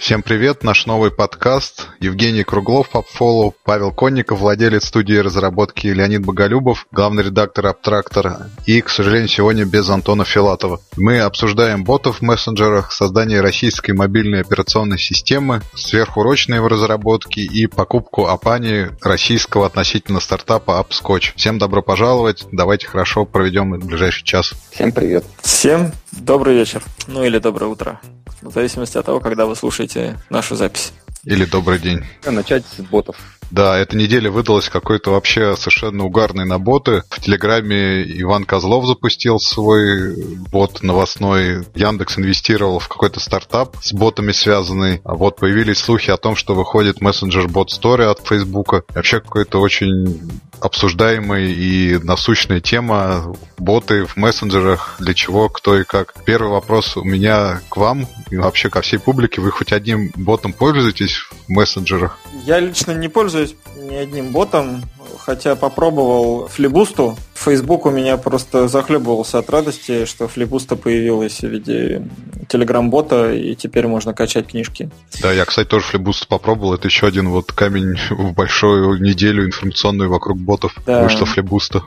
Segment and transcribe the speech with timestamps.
[0.00, 1.88] Всем привет, наш новый подкаст.
[2.00, 8.88] Евгений Круглов, PubFollow, Павел Конников, владелец студии разработки Леонид Боголюбов, главный редактор Абтрактор и, к
[8.88, 10.80] сожалению, сегодня без Антона Филатова.
[10.96, 18.24] Мы обсуждаем ботов в мессенджерах, создание российской мобильной операционной системы, сверхурочные в разработке и покупку
[18.24, 21.32] Апани российского относительно стартапа AppScotch.
[21.36, 24.54] Всем добро пожаловать, давайте хорошо проведем ближайший час.
[24.72, 25.26] Всем привет.
[25.42, 28.00] Всем добрый вечер, ну или доброе утро
[28.42, 30.92] в зависимости от того, когда вы слушаете нашу запись.
[31.24, 32.04] Или добрый день.
[32.24, 33.39] Начать с ботов.
[33.50, 37.02] Да, эта неделя выдалась какой-то вообще совершенно угарный на боты.
[37.10, 40.14] В Телеграме Иван Козлов запустил свой
[40.50, 41.64] бот новостной.
[41.74, 45.00] Яндекс инвестировал в какой-то стартап с ботами связанный.
[45.04, 48.84] А вот появились слухи о том, что выходит мессенджер бот Story от Фейсбука.
[48.94, 56.14] Вообще какой-то очень обсуждаемая и насущная тема боты в мессенджерах, для чего, кто и как.
[56.24, 59.40] Первый вопрос у меня к вам и вообще ко всей публике.
[59.40, 62.18] Вы хоть одним ботом пользуетесь в мессенджерах?
[62.44, 63.39] Я лично не пользуюсь
[63.76, 64.82] ни одним ботом,
[65.18, 67.16] хотя попробовал флибусту.
[67.34, 72.06] Facebook у меня просто захлебывался от радости, что флибуста появилась в виде
[72.48, 74.90] телеграм-бота, и теперь можно качать книжки.
[75.22, 76.74] Да, я, кстати, тоже флибуст попробовал.
[76.74, 80.74] Это еще один вот камень в большую неделю информационную вокруг ботов.
[80.86, 81.02] Да.
[81.02, 81.82] Вышло флибуста.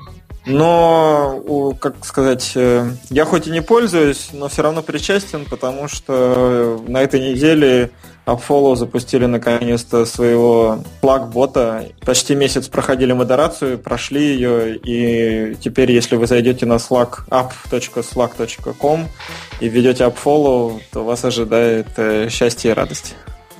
[0.46, 6.84] Но, как сказать, э, я хоть и не пользуюсь, но все равно причастен, потому что
[6.86, 7.92] на этой неделе
[8.25, 11.89] AppFollow запустили наконец-то своего флаг-бота.
[12.02, 19.07] Почти месяц проходили модерацию, прошли ее, и теперь, если вы зайдете на slack app.slack.com
[19.59, 23.16] и введете AppFollow, то вас ожидает э, счастье и радость.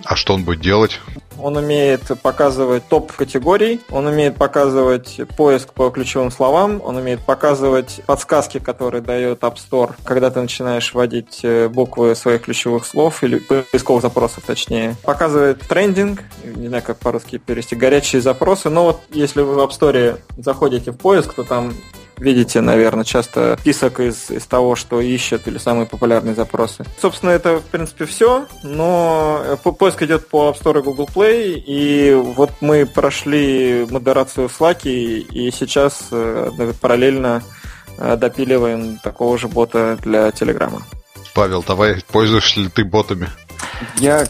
[0.06, 1.00] А что он будет делать?
[1.44, 8.00] Он умеет показывать топ категорий, он умеет показывать поиск по ключевым словам, он умеет показывать
[8.06, 13.40] подсказки, которые дает App Store, когда ты начинаешь вводить э, буквы своих ключевых слов или
[13.40, 14.96] поисковых запросов, точнее.
[15.04, 18.70] Показывает трендинг, не знаю, как по-русски перевести, горячие запросы.
[18.70, 21.74] Но вот если вы в App Store заходите в поиск, то там
[22.24, 26.86] видите, наверное, часто список из, из того, что ищут или самые популярные запросы.
[27.00, 31.54] Собственно, это, в принципе, все, но э, поиск идет по App Store и Google Play,
[31.56, 37.44] и вот мы прошли модерацию в Slack, и сейчас э, параллельно
[37.98, 40.82] э, допиливаем такого же бота для Телеграма.
[41.36, 43.28] Павел, давай, пользуешься ли ты ботами?
[43.98, 44.28] Я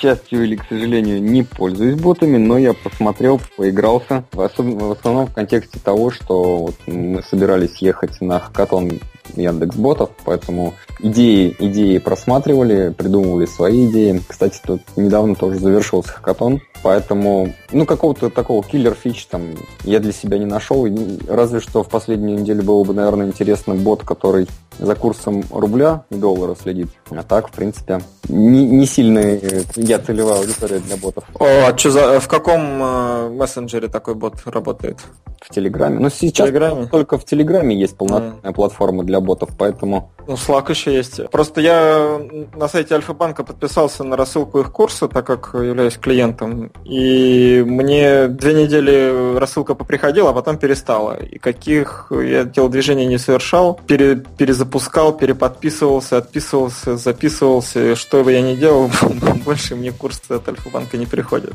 [0.00, 5.26] счастью или к сожалению, не пользуюсь ботами, но я посмотрел, поигрался, в, особенно, в основном
[5.26, 9.00] в контексте того, что вот мы собирались ехать на хакатон
[9.36, 14.22] Яндекс Ботов, поэтому идеи, идеи просматривали, придумывали свои идеи.
[14.26, 19.54] Кстати, тут недавно тоже завершился хакатон, поэтому, ну, какого-то такого killer feature там
[19.84, 20.86] я для себя не нашел,
[21.28, 24.46] разве что в последнюю неделю было бы, наверное, интересно бот, который
[24.78, 26.88] за курсом рубля и доллара следит.
[27.10, 31.24] А так, в принципе, не, не сильная э, я целевая аудитория для ботов.
[31.38, 34.98] О, а что за, в каком э, мессенджере такой бот работает?
[35.40, 35.98] В Телеграме.
[35.98, 36.86] Ну, сейчас в Телеграме?
[36.86, 38.52] только в Телеграме есть полноценная mm.
[38.52, 40.12] платформа для ботов, поэтому...
[40.30, 41.28] Ну, Slack еще есть.
[41.32, 42.20] Просто я
[42.54, 48.54] на сайте Альфа-банка подписался на рассылку их курса, так как являюсь клиентом, и мне две
[48.54, 51.16] недели рассылка поприходила, а потом перестала.
[51.16, 58.54] И каких я телодвижений не совершал, пере, перезапускал, переподписывался, отписывался, записывался, что бы я ни
[58.54, 58.88] делал,
[59.44, 61.54] больше мне курс от Альфа-банка не приходит.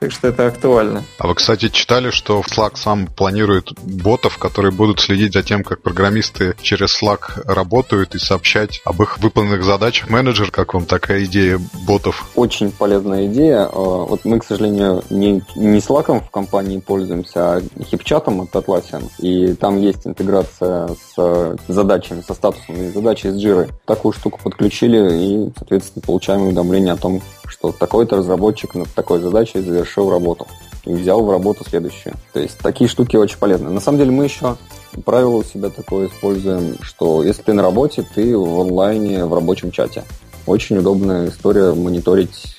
[0.00, 1.04] Так что это актуально.
[1.18, 5.80] А вы, кстати, читали, что Slack сам планирует ботов, которые будут следить за тем, как
[5.82, 10.08] программисты через Slack работают и сообщать об их выполненных задачах.
[10.08, 12.26] Менеджер, как вам такая идея ботов?
[12.34, 13.64] Очень полезная идея.
[13.64, 19.04] А, вот мы, к сожалению, не, не Slack в компании пользуемся, а хипчатом от Atlassian.
[19.18, 23.70] И там есть интеграция с задачами, со статусами задачи из Jira.
[23.84, 29.60] Такую штуку подключили и, соответственно, получаем уведомление о том, что такой-то разработчик над такой задачей
[29.60, 30.46] завершил работу
[30.84, 32.14] и взял в работу следующую.
[32.32, 33.70] То есть такие штуки очень полезны.
[33.70, 34.56] На самом деле мы еще
[35.04, 39.70] правило у себя такое используем, что если ты на работе, ты в онлайне, в рабочем
[39.70, 40.04] чате.
[40.46, 42.56] Очень удобная история мониторить,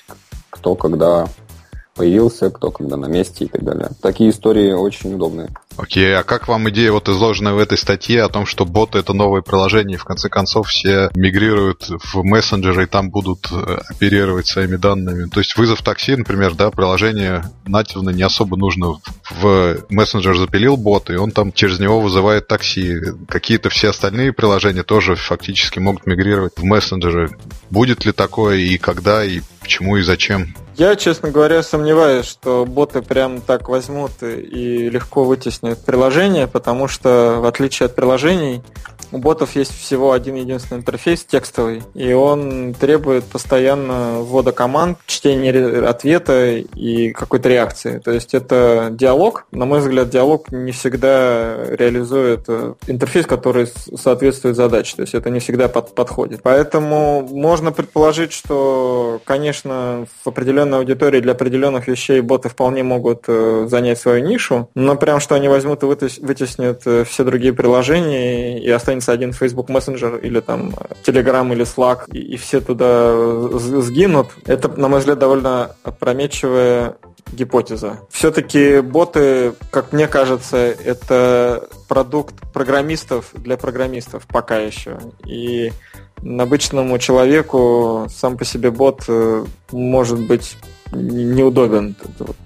[0.49, 1.27] кто когда
[2.01, 3.91] появился, кто когда на месте и так далее.
[4.01, 5.49] Такие истории очень удобные.
[5.77, 9.13] Окей, а как вам идея, вот изложенная в этой статье, о том, что боты это
[9.13, 14.47] новое приложение, и в конце концов все мигрируют в мессенджеры и там будут э, оперировать
[14.47, 15.29] своими данными?
[15.29, 18.95] То есть вызов такси, например, да, приложение нативно не особо нужно.
[19.29, 22.97] В мессенджер запилил бот, и он там через него вызывает такси.
[23.27, 27.29] Какие-то все остальные приложения тоже фактически могут мигрировать в мессенджеры.
[27.69, 30.55] Будет ли такое и когда, и почему, и зачем?
[30.81, 37.35] Я, честно говоря, сомневаюсь, что боты прям так возьмут и легко вытеснят приложение, потому что,
[37.39, 38.63] в отличие от приложений,
[39.11, 45.51] у ботов есть всего один единственный интерфейс текстовый, и он требует постоянно ввода команд, чтения
[45.87, 47.99] ответа и какой-то реакции.
[47.99, 49.45] То есть это диалог.
[49.51, 54.95] На мой взгляд, диалог не всегда реализует э, интерфейс, который соответствует задаче.
[54.95, 56.41] То есть это не всегда под, подходит.
[56.43, 63.67] Поэтому можно предположить, что, конечно, в определенной аудитории для определенных вещей боты вполне могут э,
[63.69, 68.69] занять свою нишу, но прям что они возьмут и вытеснят э, все другие приложения и
[68.69, 70.73] останется один Facebook Messenger или там
[71.05, 73.13] Telegram или Slack и, и все туда
[73.57, 76.97] сгинут, это, на мой взгляд, довольно опрометчивая
[77.31, 77.99] гипотеза.
[78.09, 84.99] Все-таки боты, как мне кажется, это продукт программистов для программистов пока еще.
[85.25, 85.71] И
[86.23, 90.57] обычному человеку сам по себе бот э, может быть
[90.91, 91.95] неудобен.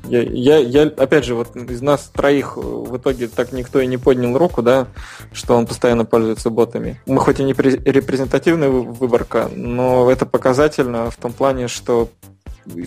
[0.08, 3.98] Я, я, я, опять же, вот из нас троих в итоге так никто и не
[3.98, 4.88] поднял руку, да,
[5.34, 7.02] что он постоянно пользуется ботами.
[7.06, 12.10] Мы хоть и не репрезентативная выборка, но это показательно в том плане, что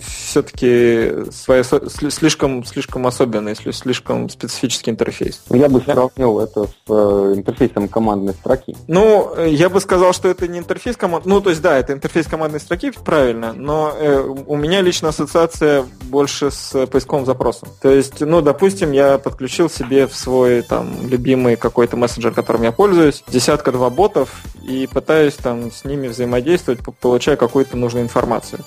[0.05, 5.41] все-таки свои, слишком, слишком особенный, слишком специфический интерфейс.
[5.49, 8.75] Я бы сравнил это с э, интерфейсом командной строки.
[8.87, 11.29] Ну, я бы сказал, что это не интерфейс командной...
[11.33, 15.85] Ну, то есть, да, это интерфейс командной строки, правильно, но э, у меня лично ассоциация
[16.03, 17.69] больше с поисковым запросом.
[17.81, 22.71] То есть, ну, допустим, я подключил себе в свой там любимый какой-то мессенджер, которым я
[22.71, 24.29] пользуюсь, десятка-два ботов,
[24.63, 28.63] и пытаюсь там с ними взаимодействовать, получая какую-то нужную информацию.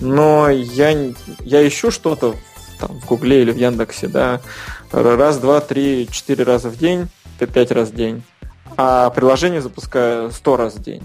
[0.00, 2.34] Но я, я ищу что-то
[2.78, 4.40] там, в Гугле или в Яндексе, да,
[4.90, 7.08] раз, два, три, четыре раза в день,
[7.38, 8.22] пять раз в день,
[8.76, 11.02] а приложение запускаю сто раз в день.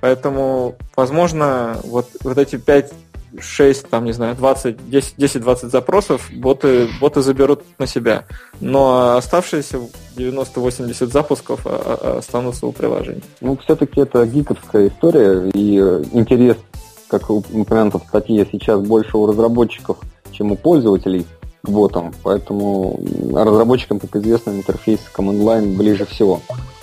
[0.00, 2.92] Поэтому, возможно, вот, вот эти пять
[3.38, 8.24] 6, там, не знаю, 20, 10-20 запросов боты, боты заберут на себя.
[8.60, 9.80] Но оставшиеся
[10.16, 13.22] 90-80 запусков а, а, останутся у приложения.
[13.40, 16.56] Ну, все-таки это гиковская история, и э, интерес,
[17.10, 19.98] как упомянуто в статье, сейчас больше у разработчиков,
[20.32, 21.26] чем у пользователей
[21.62, 22.14] к ботам.
[22.22, 23.00] Поэтому
[23.34, 26.40] разработчикам, как известно, интерфейс Command Line ближе всего.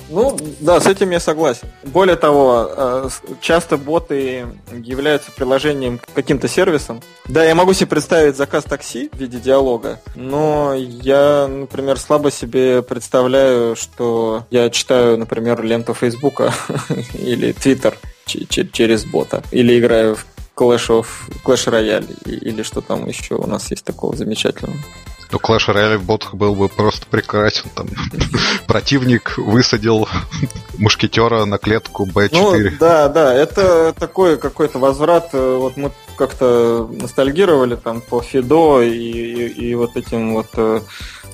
[0.09, 1.67] Ну, да, с этим я согласен.
[1.83, 3.09] Более того, э,
[3.41, 7.01] часто боты являются приложением к каким-то сервисам.
[7.25, 12.81] Да, я могу себе представить заказ такси в виде диалога, но я, например, слабо себе
[12.83, 16.53] представляю, что я читаю, например, ленту Фейсбука
[17.13, 17.97] или Твиттер
[18.27, 20.25] через бота, или играю в
[20.55, 21.07] Clash of
[21.45, 24.77] Clash Royale или что там еще у нас есть такого замечательного.
[25.31, 27.69] Ну, Clash Royale в ботах был бы просто прекрасен.
[27.75, 27.87] Там
[28.67, 30.07] противник высадил
[30.77, 32.29] мушкетера на клетку B4.
[32.31, 35.29] Ну, да, да, это такой какой-то возврат.
[35.33, 40.81] Э, вот мы как-то ностальгировали там по Фидо и, и, и вот этим вот э,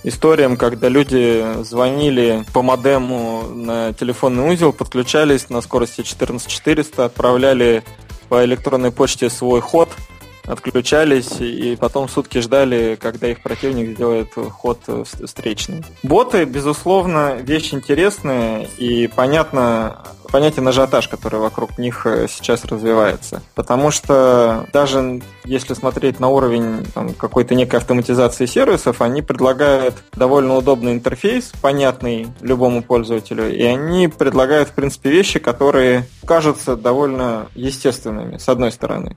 [0.04, 7.84] историям, когда люди звонили по модему на телефонный узел, подключались на скорости 14400, отправляли
[8.30, 9.90] по электронной почте свой ход–
[10.46, 14.80] отключались и потом сутки ждали, когда их противник сделает ход
[15.24, 15.84] встречный.
[16.04, 23.42] Боты, безусловно, вещь интересная и понятно, понятен ажиотаж, который вокруг них э, сейчас развивается.
[23.56, 26.86] Потому что даже если смотреть на уровень
[27.18, 34.70] какой-то некой автоматизации сервисов, они предлагают довольно удобный интерфейс, понятный любому пользователю, и они предлагают,
[34.70, 39.16] в принципе, вещи, которые кажутся довольно естественными, с одной стороны.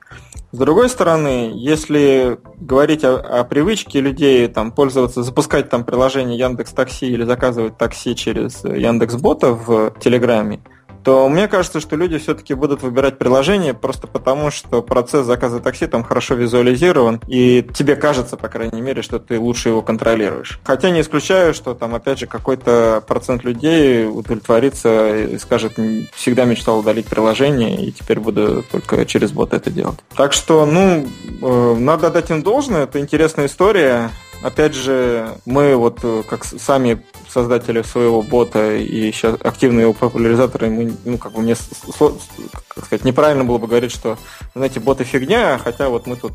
[0.51, 6.71] С другой стороны, если говорить о, о привычке людей там, пользоваться, запускать там приложение Яндекс
[6.71, 10.61] Такси или заказывать такси через Яндекс Бота в Телеграме,
[11.07, 15.87] то мне кажется, что люди все-таки будут выбирать приложение просто потому, что процесс заказа такси
[15.87, 20.59] там хорошо визуализирован, и тебе кажется, по крайней мере, что ты лучше его контролируешь.
[20.65, 25.79] Хотя не исключаю, что там, опять же, какой-то процент людей удовлетворится и скажет,
[26.13, 29.99] всегда мечтал удалить приложение, и теперь буду только через бот это делать.
[30.13, 31.07] Так что, ну,
[31.41, 34.09] э, надо дать им должное, это интересная история.
[34.43, 40.69] Опять же, мы вот э, как сами создатели своего бота и сейчас активные его популяризаторы,
[40.69, 41.55] мы, ну, как бы мне,
[41.97, 44.17] как сказать, неправильно было бы говорить, что,
[44.53, 46.33] знаете, боты фигня, хотя вот мы тут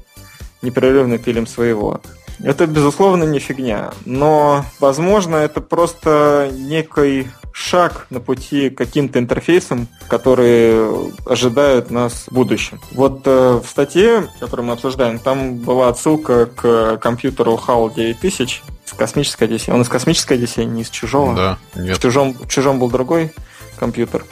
[0.63, 2.01] непрерывно пилим своего.
[2.43, 9.89] Это, безусловно, не фигня, но, возможно, это просто некий шаг на пути к каким-то интерфейсам,
[10.09, 12.81] которые ожидают нас в будущем.
[12.93, 18.93] Вот э, в статье, которую мы обсуждаем, там была отсылка к компьютеру HAL 9000 с
[18.93, 19.75] космической Одиссеей.
[19.75, 21.35] Он из космической Одиссеи, не из чужого.
[21.35, 21.97] Да, нет.
[21.97, 23.33] В чужом, в чужом был другой
[23.79, 24.25] компьютер.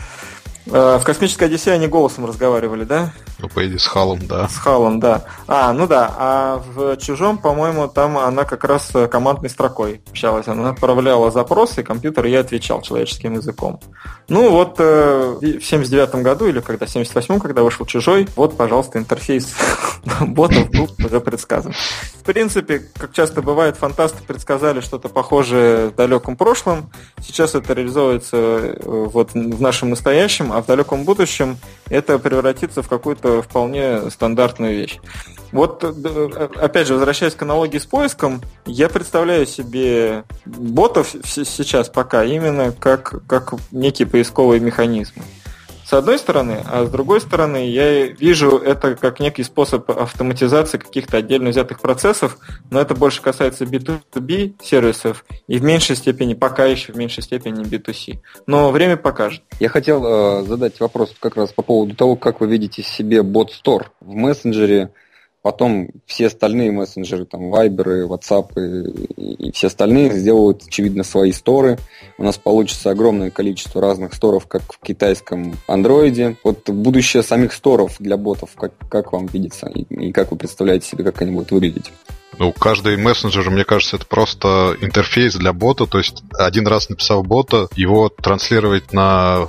[0.73, 3.13] Э, в «Космической Одиссее» они голосом разговаривали, да?
[3.39, 4.49] Ну, по идее, с Халом, да.
[4.49, 5.25] С Халом, да.
[5.49, 6.15] А, ну да.
[6.17, 10.47] А в «Чужом», по-моему, там она как раз командной строкой общалась.
[10.47, 13.81] Она отправляла запросы, и компьютер ей отвечал человеческим языком.
[14.29, 18.99] Ну вот э, в 79 году, или когда, в 78 когда вышел «Чужой», вот, пожалуйста,
[18.99, 19.53] интерфейс
[20.21, 21.73] ботов был уже предсказан.
[22.21, 26.93] В принципе, как часто бывает, фантасты предсказали что-то похожее в далеком прошлом.
[27.21, 32.89] Сейчас это реализуется э, вот в нашем настоящем, а в далеком будущем это превратится в
[32.89, 34.99] какую-то вполне стандартную вещь.
[35.53, 42.25] Вот, э, опять же, возвращаясь к аналогии с поиском, я представляю себе ботов сейчас пока
[42.25, 45.23] именно как, как некие поисковые механизмы.
[45.91, 51.17] С одной стороны, а с другой стороны, я вижу это как некий способ автоматизации каких-то
[51.17, 52.39] отдельно взятых процессов,
[52.71, 57.65] но это больше касается B2B сервисов и в меньшей степени, пока еще в меньшей степени
[57.65, 58.21] B2C.
[58.47, 59.43] Но время покажет.
[59.59, 63.91] Я хотел э, задать вопрос как раз по поводу того, как вы видите себе бот-стор
[64.01, 64.93] в мессенджере,
[65.43, 68.53] Потом все остальные мессенджеры, там, Viber, WhatsApp
[69.17, 71.79] и, и все остальные сделают, очевидно, свои сторы.
[72.19, 76.37] У нас получится огромное количество разных сторов, как в китайском андроиде.
[76.45, 79.67] Вот будущее самих сторов для ботов, как, как вам видится?
[79.69, 81.91] И, и как вы представляете себе, как они будут выглядеть?
[82.39, 85.87] Ну, каждый мессенджер, мне кажется, это просто интерфейс для бота.
[85.87, 89.49] То есть один раз написав бота, его транслировать на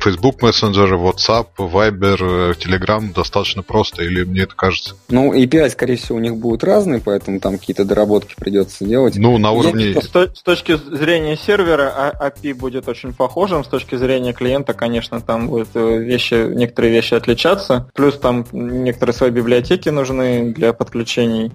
[0.00, 4.96] Facebook Messenger, WhatsApp, Viber, Telegram достаточно просто, или мне это кажется?
[5.08, 9.16] Ну, API, скорее всего, у них будут разные, поэтому там какие-то доработки придется делать.
[9.16, 9.94] Ну, на уровне...
[10.00, 15.20] С, с точки зрения сервера API а, будет очень похожим, с точки зрения клиента, конечно,
[15.20, 21.52] там будут э, вещи, некоторые вещи отличаться, плюс там некоторые свои библиотеки нужны для подключений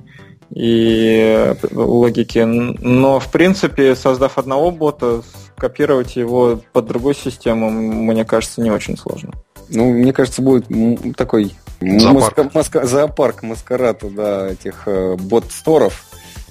[0.49, 2.39] и логики.
[2.39, 5.21] Но, в принципе, создав одного бота,
[5.57, 9.31] копировать его под другую систему, мне кажется, не очень сложно.
[9.69, 10.67] Ну, мне кажется, будет
[11.15, 16.03] такой зоопарк, маска, маска, зоопарк маскарата, да, этих э, бот-сторов.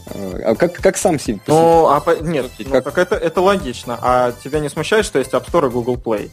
[0.06, 1.40] Э, а как, как сам себе?
[1.46, 2.66] Ну, а, нет, как...
[2.66, 3.98] ну, так это, это логично.
[4.00, 6.30] А тебя не смущает, что есть App Store и Google Play?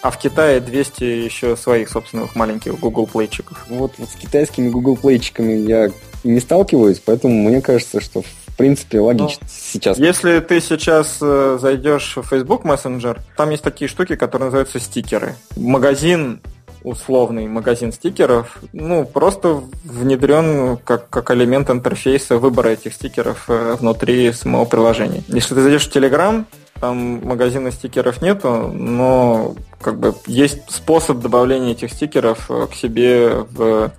[0.00, 3.64] А в Китае 200 еще своих собственных маленьких Google Плейчиков.
[3.68, 5.90] Вот, вот с китайскими Google Плейчиками я
[6.24, 9.98] не сталкиваюсь, поэтому мне кажется, что в принципе логично ну, сейчас.
[9.98, 15.36] Если ты сейчас э, зайдешь в Facebook Messenger, там есть такие штуки, которые называются стикеры.
[15.56, 16.40] Магазин
[16.82, 24.32] условный магазин стикеров, ну, просто внедрен как, как элемент интерфейса выбора этих стикеров э, внутри
[24.32, 25.22] самого приложения.
[25.28, 26.44] Если ты зайдешь в Telegram,
[26.80, 33.30] там магазина стикеров нету, но как бы есть способ добавления этих стикеров э, к себе
[33.50, 33.92] в,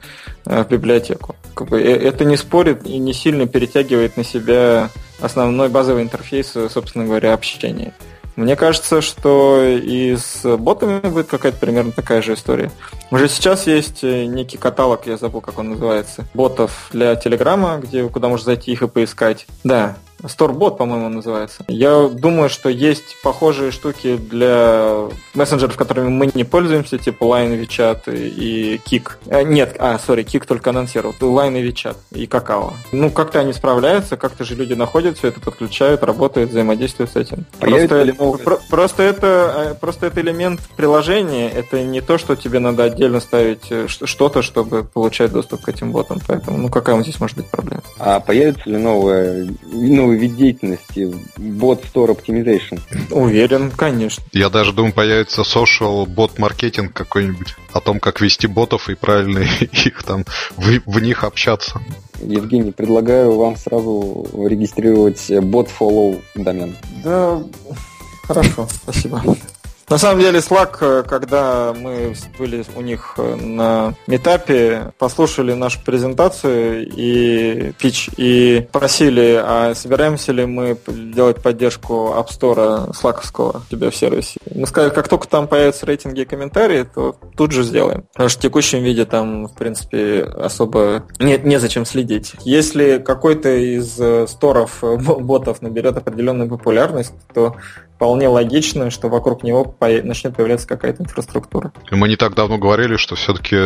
[0.45, 1.35] э, в библиотеку.
[1.53, 6.55] Как бы э, это не спорит и не сильно перетягивает на себя основной базовый интерфейс,
[6.69, 7.93] собственно говоря, общения.
[8.35, 12.71] Мне кажется, что и с ботами будет какая-то примерно такая же история.
[13.11, 18.29] Уже сейчас есть некий каталог, я забыл, как он называется, ботов для Телеграма, где куда
[18.29, 19.45] можно зайти их и поискать.
[19.65, 21.63] Да, Storebot, по-моему, называется.
[21.67, 28.13] Я думаю, что есть похожие штуки для мессенджеров, которыми мы не пользуемся, типа Line, WeChat
[28.13, 29.11] и Kik.
[29.27, 31.15] Э, нет, а, сори, Kik только анонсировал.
[31.19, 32.73] Line и WeChat и Какао.
[32.91, 37.45] Ну, как-то они справляются, как-то же люди находят все это, подключают, работают, взаимодействуют с этим.
[37.59, 42.35] А просто, это, про, просто, это, э, просто это элемент приложения, это не то, что
[42.35, 46.19] тебе надо отдельно ставить э, что-то, чтобы получать доступ к этим ботам.
[46.27, 47.83] Поэтому, ну, какая у здесь может быть проблема?
[47.97, 52.79] А появится ли новая, новая новый вид деятельности, бот Store Optimization?
[53.11, 54.23] Уверен, конечно.
[54.33, 59.39] Я даже думаю, появится social бот маркетинг какой-нибудь о том, как вести ботов и правильно
[59.59, 60.25] их там
[60.57, 61.81] в, в них общаться.
[62.21, 66.75] Евгений, предлагаю вам сразу регистрировать бот follow домен.
[67.03, 67.41] Да,
[68.23, 69.23] хорошо, спасибо.
[69.89, 75.79] На самом деле Slack, э, когда мы были у них э, на метапе, послушали нашу
[75.83, 83.71] презентацию и пич и просили, а собираемся ли мы делать поддержку App Store слаковского у
[83.71, 84.39] тебя в сервисе.
[84.53, 88.03] Мы сказали, как только там появятся рейтинги и комментарии, то тут же сделаем.
[88.13, 92.33] Потому что в текущем виде там, в принципе, особо нет, незачем следить.
[92.41, 97.55] Если какой-то из э, сторов ботов наберет определенную популярность, то
[97.99, 101.73] вполне логично, что вокруг него начнет появляться какая-то инфраструктура.
[101.91, 103.57] Мы не так давно говорили, что все-таки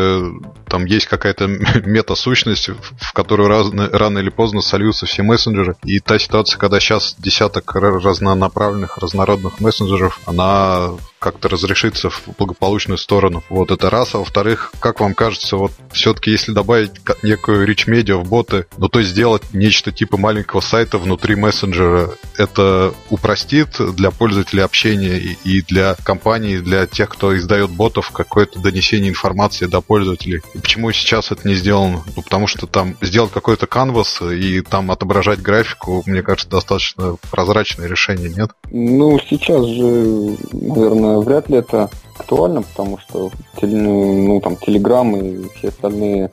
[0.67, 1.45] там есть какая-то
[1.85, 5.75] мета-сущность, в которую раз, рано или поздно сольются все мессенджеры.
[5.83, 13.43] И та ситуация, когда сейчас десяток разнонаправленных, разнородных мессенджеров, она как-то разрешится в благополучную сторону.
[13.49, 14.13] Вот это раз.
[14.13, 16.91] А во-вторых, как вам кажется, вот все-таки если добавить
[17.23, 22.93] некую media в боты, ну то есть сделать нечто типа маленького сайта внутри мессенджера, это
[23.09, 29.65] упростит для пользователей общения и для компаний, для тех, кто издает ботов, какое-то донесение информации
[29.65, 30.41] до пользователей.
[30.53, 32.03] И почему сейчас это не сделано?
[32.15, 37.87] Ну, потому что там сделать какой-то канвас и там отображать графику, мне кажется, достаточно прозрачное
[37.87, 38.51] решение, нет?
[38.71, 45.69] Ну, сейчас же, наверное, вряд ли это актуально, потому что ну, там, Telegram и все
[45.69, 46.31] остальные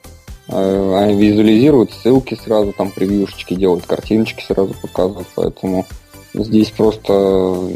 [0.48, 5.86] э, они визуализируют ссылки сразу, там превьюшечки делают, картиночки сразу показывают, поэтому
[6.34, 7.12] здесь просто,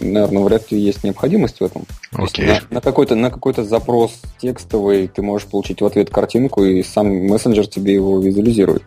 [0.02, 1.84] наверное, вряд ли есть необходимость в этом.
[2.12, 2.46] Okay.
[2.46, 7.08] На, на какой-то на какой-то запрос текстовый ты можешь получить в ответ картинку, и сам
[7.08, 8.82] мессенджер тебе его визуализирует.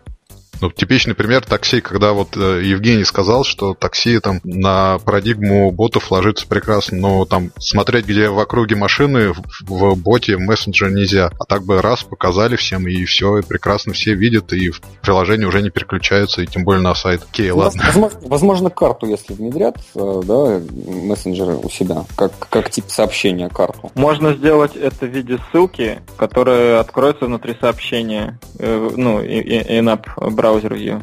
[0.60, 6.10] Ну, типичный пример такси, когда вот э, Евгений сказал, что такси там на парадигму ботов
[6.10, 11.30] ложится прекрасно, но там смотреть, где в округе машины в, в боте, в мессенджере нельзя.
[11.38, 15.46] А так бы раз показали всем, и все, и прекрасно все видят, и в приложение
[15.46, 17.22] уже не переключаются, и тем более на сайт.
[17.30, 17.82] Окей, ладно.
[17.86, 23.92] Возможно, возможно карту, если внедрят, э, да, мессенджеры у себя, как, как тип сообщения карту.
[23.94, 30.06] Можно сделать это в виде ссылки, которая откроется внутри сообщения, э, ну, in-app
[30.48, 31.02] браузер View.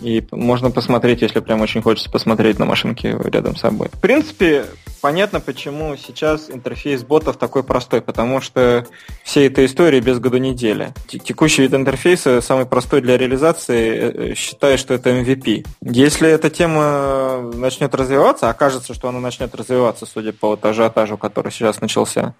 [0.00, 3.88] И можно посмотреть, если прям очень хочется посмотреть на машинке рядом с собой.
[3.92, 4.64] В принципе,
[5.00, 8.84] понятно, почему сейчас интерфейс ботов такой простой, потому что
[9.22, 10.92] все эта история без году недели.
[11.06, 15.64] Текущий вид интерфейса самый простой для реализации, э, э, считаю, что это MVP.
[15.82, 21.52] Если эта тема начнет развиваться, окажется, что она начнет развиваться, судя по вот ажиотажу, который
[21.52, 22.34] сейчас начался,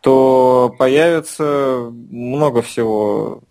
[0.00, 3.42] то появится много всего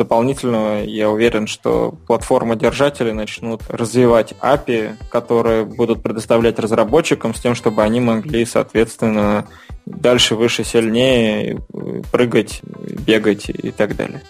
[0.00, 7.82] дополнительного, я уверен, что платформа-держатели начнут развивать API, которые будут предоставлять разработчикам с тем, чтобы
[7.82, 9.46] они могли, соответственно,
[9.84, 11.58] дальше, выше, сильнее
[12.10, 12.62] прыгать,
[13.06, 14.22] бегать и так далее.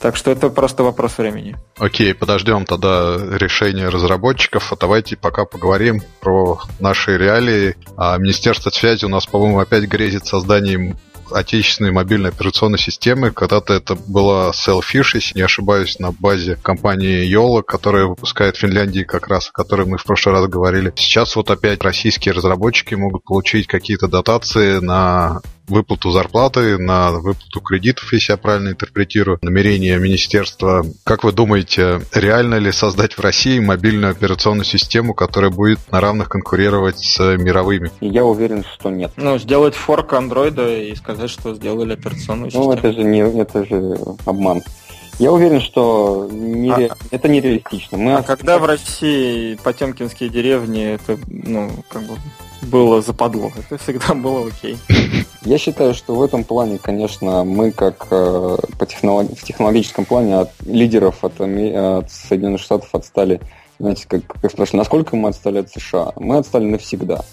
[0.00, 1.56] Так что это просто вопрос времени.
[1.76, 4.72] Окей, подождем тогда решения разработчиков.
[4.72, 7.74] А давайте пока поговорим про наши реалии.
[7.96, 10.96] А Министерство связи у нас, по-моему, опять грезит созданием
[11.32, 13.30] отечественной мобильной операционной системы.
[13.30, 19.02] Когда-то это была Selfish, если не ошибаюсь, на базе компании Yola, которая выпускает в Финляндии
[19.02, 20.92] как раз, о которой мы в прошлый раз говорили.
[20.96, 28.12] Сейчас вот опять российские разработчики могут получить какие-то дотации на выплату зарплаты, на выплату кредитов,
[28.12, 30.84] если я правильно интерпретирую, намерение министерства.
[31.04, 36.28] Как вы думаете, реально ли создать в России мобильную операционную систему, которая будет на равных
[36.28, 37.90] конкурировать с мировыми?
[38.00, 39.12] Я уверен, что нет.
[39.16, 42.66] Ну, сделать форк андроида и сказать, что сделали операционную систему.
[42.66, 44.62] Ну, это же, не, это же обман.
[45.18, 46.90] Я уверен, что нере...
[46.92, 47.98] а, это нереалистично.
[47.98, 52.16] Мы а когда в России потемкинские деревни, это, ну, как бы
[52.62, 53.50] было западло.
[53.58, 54.78] Это всегда было окей.
[55.44, 59.36] Я считаю, что в этом плане, конечно, мы как э, по технолог...
[59.36, 63.40] в технологическом плане от лидеров от, от Соединенных Штатов отстали,
[63.80, 66.12] знаете, как, как спрашивали, насколько мы отстали от США?
[66.16, 67.24] Мы отстали навсегда.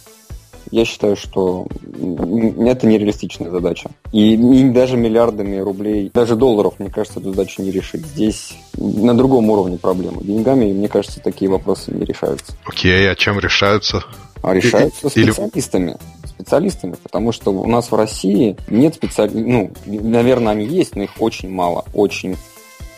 [0.72, 3.90] Я считаю, что это нереалистичная задача.
[4.12, 8.06] И, и даже миллиардами рублей, даже долларов, мне кажется, эту задачу не решить.
[8.06, 10.24] Здесь на другом уровне проблемы.
[10.24, 12.54] Деньгами, мне кажется, такие вопросы не решаются.
[12.66, 14.04] Окей, а чем решаются?
[14.42, 15.32] А решаются Или...
[15.32, 15.98] специалистами.
[16.26, 21.12] Специалистами, потому что у нас в России нет специалистов, ну, наверное, они есть, но их
[21.20, 22.36] очень мало, очень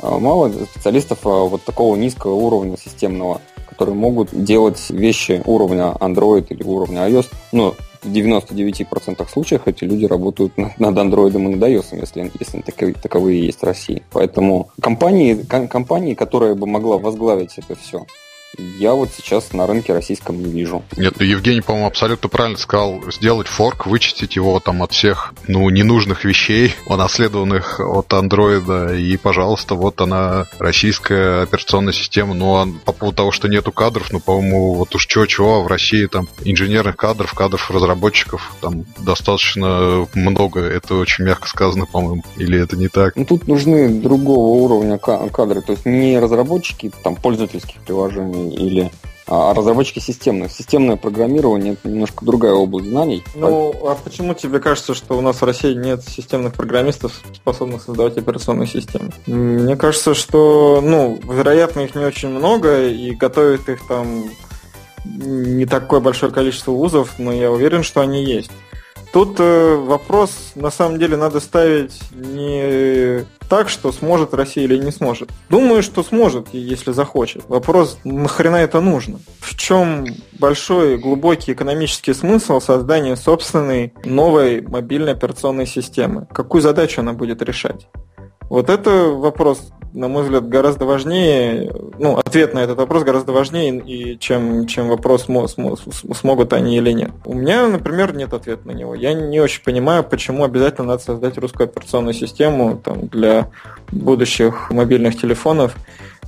[0.01, 6.47] а, мало специалистов а, вот такого низкого уровня системного которые могут делать вещи уровня Android
[6.49, 7.27] или уровня iOS.
[7.51, 12.95] Но в 99% случаев эти люди работают над Android и над iOS, если, если таковые,
[12.95, 14.03] таковые есть в России.
[14.11, 18.05] Поэтому компании, компании, которая бы могла возглавить это все,
[18.57, 20.83] я вот сейчас на рынке российском не вижу.
[20.95, 25.69] Нет, ну Евгений, по-моему, абсолютно правильно сказал, сделать форк, вычистить его там от всех, ну,
[25.69, 32.93] ненужных вещей, унаследованных от андроида, и, пожалуйста, вот она, российская операционная система, ну, а по
[32.93, 36.95] поводу того, что нету кадров, ну, по-моему, вот уж чего-чего, а в России там инженерных
[36.95, 43.15] кадров, кадров разработчиков там достаточно много, это очень мягко сказано, по-моему, или это не так?
[43.15, 48.91] Ну, тут нужны другого уровня кадры, то есть не разработчики там пользовательских приложений, или
[49.29, 50.51] а, разработчики системных.
[50.51, 53.23] Системное программирование это немножко другая область знаний.
[53.35, 58.17] Ну, а почему тебе кажется, что у нас в России нет системных программистов, способных создавать
[58.17, 59.11] операционные системы?
[59.25, 64.23] Мне кажется, что, ну, вероятно, их не очень много, и готовят их там
[65.03, 68.51] не такое большое количество вузов, но я уверен, что они есть.
[69.17, 74.91] Тут э, вопрос, на самом деле, надо ставить не так, что сможет Россия или не
[74.91, 75.31] сможет.
[75.49, 77.43] Думаю, что сможет, если захочет.
[77.47, 79.19] Вопрос, нахрена это нужно?
[79.39, 80.05] В чем
[80.39, 86.27] большой, глубокий экономический смысл создания собственной новой мобильной операционной системы?
[86.31, 87.87] Какую задачу она будет решать?
[88.49, 93.79] Вот это вопрос на мой взгляд, гораздо важнее, ну, ответ на этот вопрос гораздо важнее,
[93.79, 97.11] и чем, чем вопрос, смогут они или нет.
[97.25, 98.93] У меня, например, нет ответа на него.
[98.93, 103.49] Я не очень понимаю, почему обязательно надо создать русскую операционную систему там, для
[103.91, 105.75] будущих мобильных телефонов,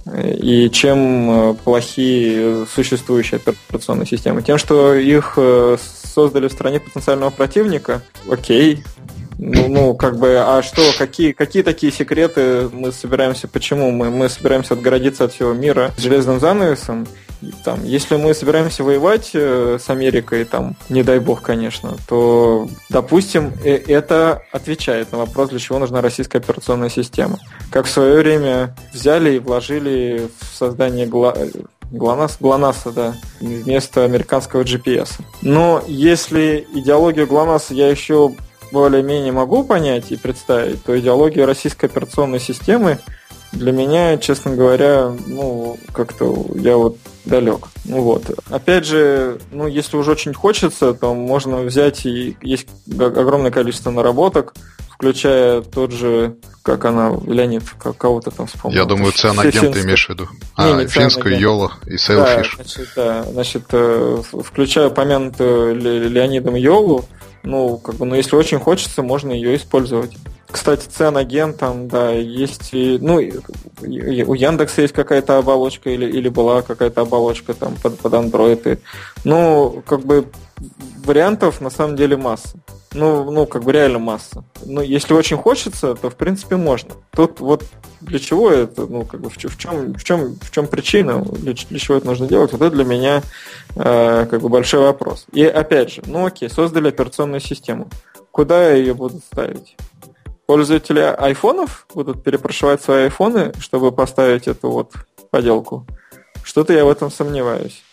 [0.05, 4.41] и чем э, плохие существующие операционные системы?
[4.41, 8.83] Тем, что их э, создали в стране потенциального противника, окей,
[9.37, 14.27] ну, ну, как бы, а что, какие, какие такие секреты мы собираемся, почему мы, мы
[14.27, 17.07] собираемся отгородиться от всего мира железным занавесом?
[17.63, 23.53] Там, если мы собираемся воевать э, с Америкой, там, не дай бог, конечно, то, допустим,
[23.63, 27.39] э, это отвечает на вопрос, для чего нужна российская операционная система.
[27.71, 31.35] Как в свое время взяли и вложили в создание гла...
[31.91, 35.09] ГЛОНАСС, ГЛОНАССа, да, вместо американского GPS.
[35.41, 38.31] Но если идеологию ГЛОНАССа я еще
[38.71, 42.99] более-менее могу понять и представить, то идеология российской операционной системы
[43.51, 47.67] для меня, честно говоря, ну, как-то я вот далек.
[47.85, 48.23] Ну вот.
[48.49, 54.53] Опять же, ну, если уже очень хочется, то можно взять и есть огромное количество наработок,
[54.89, 58.77] включая тот же, как она, Леонид, как кого-то там вспомнил.
[58.77, 60.27] Я думаю, цианагент ты имеешь в виду.
[60.55, 62.57] А, не, не финскую Йоло и Сейлфиш.
[62.57, 65.75] Да, значит, да, значит, э, включая упомянутую
[66.09, 67.05] Леонидом Йолу,
[67.43, 70.17] ну, как бы, ну, если очень хочется, можно ее использовать.
[70.51, 76.63] Кстати, цен там, да, есть и, ну, у Яндекса есть какая-то оболочка или, или была
[76.63, 78.73] какая-то оболочка там под, под Android.
[78.73, 78.79] И,
[79.23, 80.25] ну, как бы
[81.05, 82.57] вариантов на самом деле масса.
[82.93, 84.43] Ну, ну, как бы реально масса.
[84.65, 86.95] Но если очень хочется, то в принципе можно.
[87.11, 87.63] Тут вот
[88.01, 91.53] для чего это, ну, как бы в, в чем, в чем, в чем причина, для,
[91.53, 93.21] для чего это нужно делать, вот это для меня
[93.75, 95.27] э, как бы большой вопрос.
[95.31, 97.89] И опять же, ну окей, создали операционную систему.
[98.31, 99.75] Куда ее будут ставить?
[100.49, 104.93] Пользователи айфонов будут перепрошивать свои айфоны, чтобы поставить эту вот
[105.29, 105.85] поделку.
[106.43, 107.83] Что-то я в этом сомневаюсь.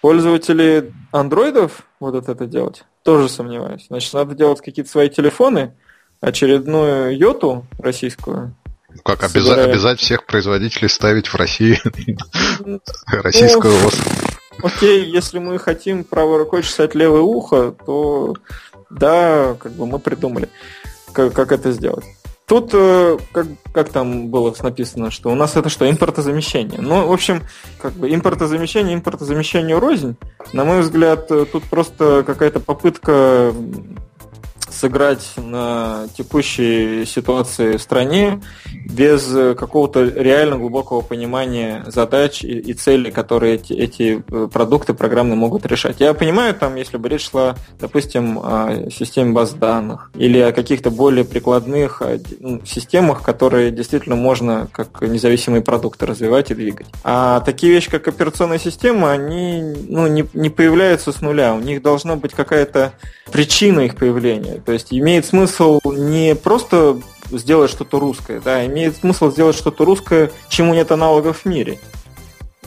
[0.00, 2.82] Пользователи андроидов будут это делать?
[3.04, 3.86] Тоже сомневаюсь.
[3.86, 5.76] Значит, надо делать какие-то свои телефоны,
[6.20, 8.56] очередную йоту российскую.
[9.04, 11.80] Как обяза- обязать всех производителей ставить в России
[13.06, 13.94] российскую ОС?
[14.64, 18.34] Окей, если мы хотим правой рукой чесать левое ухо, то
[18.90, 20.48] да, как бы мы придумали
[21.14, 22.04] как, как это сделать.
[22.46, 26.80] Тут, э, как, как там было написано, что у нас это что, импортозамещение.
[26.82, 27.42] Ну, в общем,
[27.80, 30.16] как бы импортозамещение, импортозамещение рознь.
[30.52, 33.54] На мой взгляд, э, тут просто какая-то попытка
[34.70, 38.40] сыграть на текущей ситуации в стране
[38.84, 39.24] без
[39.56, 45.66] какого-то реально глубокого понимания задач и, и целей, которые эти, эти э, продукты программные могут
[45.66, 46.00] решать.
[46.00, 50.90] Я понимаю, там, если бы речь шла, допустим, о системе баз данных или о каких-то
[50.90, 52.02] более прикладных
[52.40, 56.86] ну, системах, которые действительно можно как независимые продукты развивать и двигать.
[57.02, 61.54] А такие вещи, как операционная система, они ну, не, не появляются с нуля.
[61.54, 62.92] У них должна быть какая-то
[63.32, 64.53] причина их появления.
[64.60, 70.30] То есть имеет смысл не просто сделать что-то русское, да, имеет смысл сделать что-то русское,
[70.48, 71.78] чему нет аналогов в мире.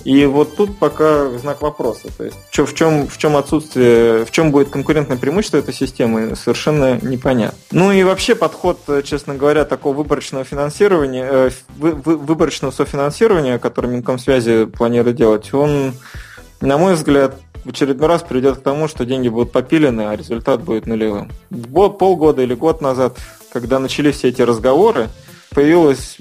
[0.03, 2.07] И вот тут пока знак вопроса.
[2.17, 6.97] То есть в чем, в чем отсутствие, в чем будет конкурентное преимущество этой системы, совершенно
[7.01, 7.57] непонятно.
[7.71, 15.17] Ну и вообще подход, честно говоря, такого выборочного финансирования, э, выборочного софинансирования, который Минкомсвязи планирует
[15.17, 15.93] делать, он,
[16.61, 17.35] на мой взгляд,
[17.67, 21.29] в очередной раз приведет к тому, что деньги будут попилены, а результат будет нулевым.
[21.99, 23.17] Полгода или год назад,
[23.51, 25.09] когда начались все эти разговоры,
[25.53, 26.17] появилось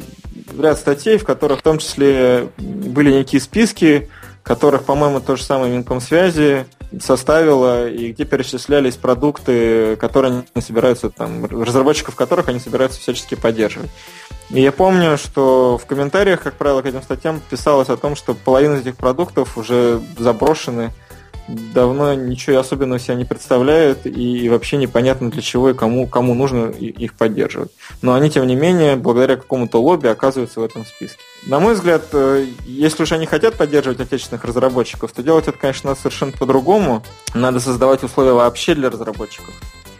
[0.59, 4.11] ряд статей, в которых в том числе были некие списки,
[4.43, 6.67] которых, по-моему, то же самое Минкомсвязи
[7.01, 13.91] составила, и где перечислялись продукты, которые они собираются, там, разработчиков которых они собираются всячески поддерживать.
[14.51, 18.35] И я помню, что в комментариях, как правило, к этим статьям писалось о том, что
[18.35, 20.93] половина этих продуктов уже заброшены,
[21.49, 26.67] давно ничего особенного себя не представляют и вообще непонятно для чего и кому, кому нужно
[26.67, 27.71] их поддерживать.
[28.03, 31.19] Но они, тем не менее, благодаря какому-то лобби оказываются в этом списке.
[31.47, 35.95] На мой взгляд, э, если уж они хотят поддерживать отечественных разработчиков, то делать это, конечно,
[35.95, 37.05] совершенно по-другому.
[37.35, 39.55] Надо создавать условия вообще для разработчиков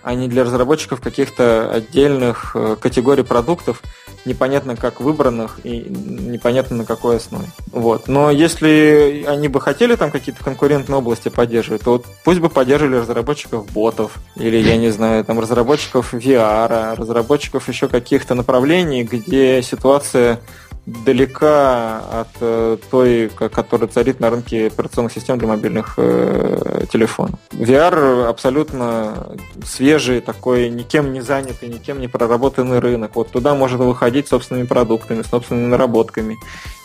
[0.07, 3.83] а не для разработчиков каких-то отдельных э, категорий продуктов,
[4.25, 7.47] непонятно как выбранных и непонятно на какой основе.
[7.73, 8.07] Вот.
[8.07, 12.99] Но если они бы хотели там какие-то конкурентные области поддерживать, то вот пусть бы поддерживали
[12.99, 20.41] разработчиков ботов, или, я не знаю, там разработчиков VR, разработчиков еще каких-то направлений, где ситуация
[20.87, 27.39] далека от э, той, которая царит на рынке операционных систем для мобильных э, телефонов.
[27.53, 33.17] VR абсолютно свежий, такой никем не занятый, никем не проработанный рынок.
[33.17, 36.37] Вот туда можно выходить собственными продуктами, собственными наработками,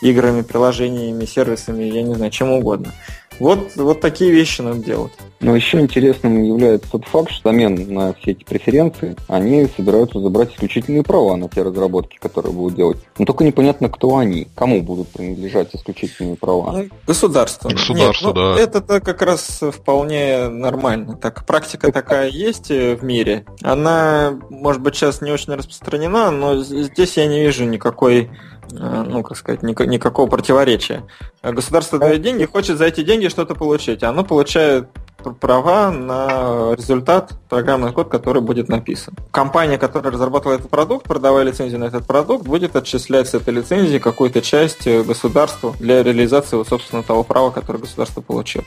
[0.01, 2.93] играми, приложениями, сервисами, я не знаю, чем угодно.
[3.41, 5.11] Вот, вот такие вещи надо делать.
[5.39, 10.53] Но еще интересным является тот факт, что замен на все эти преференции они собираются забрать
[10.53, 12.97] исключительные права на те разработки, которые будут делать.
[13.17, 16.71] Но только непонятно, кто они, кому будут принадлежать исключительные права.
[16.71, 17.69] Ну, государство.
[17.69, 18.61] Государство, Нет, ну, да.
[18.61, 21.17] Это как раз вполне нормально.
[21.17, 23.45] Так, практика такая есть в мире.
[23.63, 28.29] Она, может быть, сейчас не очень распространена, но здесь я не вижу никакой
[28.60, 31.03] Э, ну, как сказать, никакого противоречия.
[31.43, 34.03] Государство дает деньги, хочет за эти деньги что-то получить.
[34.03, 34.87] Оно получает
[35.21, 39.13] права на результат, программный код, который будет написан.
[39.31, 43.99] Компания, которая разрабатывала этот продукт, продавая лицензию на этот продукт, будет отчислять с этой лицензии
[43.99, 48.65] какую-то часть государству для реализации, вот, собственно, того права, которое государство получило.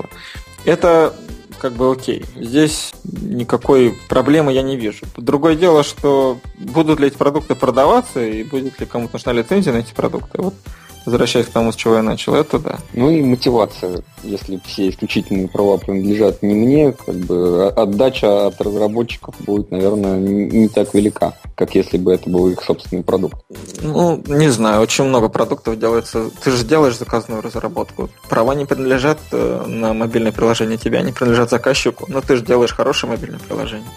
[0.64, 1.14] Это
[1.61, 2.25] как бы окей.
[2.37, 5.07] Здесь никакой проблемы я не вижу.
[5.17, 9.79] Другое дело, что будут ли эти продукты продаваться и будет ли кому-то нужна лицензия на
[9.79, 10.43] эти продукты.
[10.43, 10.55] Вот
[11.05, 12.79] возвращаясь к тому, с чего я начал, это да.
[12.93, 14.03] Ну и мотивация.
[14.23, 20.69] Если все исключительные права принадлежат не мне, как бы отдача от разработчиков будет, наверное, не
[20.69, 23.37] так велика, как если бы это был их собственный продукт.
[23.83, 26.31] Ну, не знаю, очень много продуктов делается.
[26.43, 28.09] Ты же делаешь заказную разработку.
[28.29, 32.73] Права не принадлежат э, на мобильное приложение тебе, они принадлежат заказчику, но ты же делаешь
[32.73, 33.88] хорошее мобильное приложение.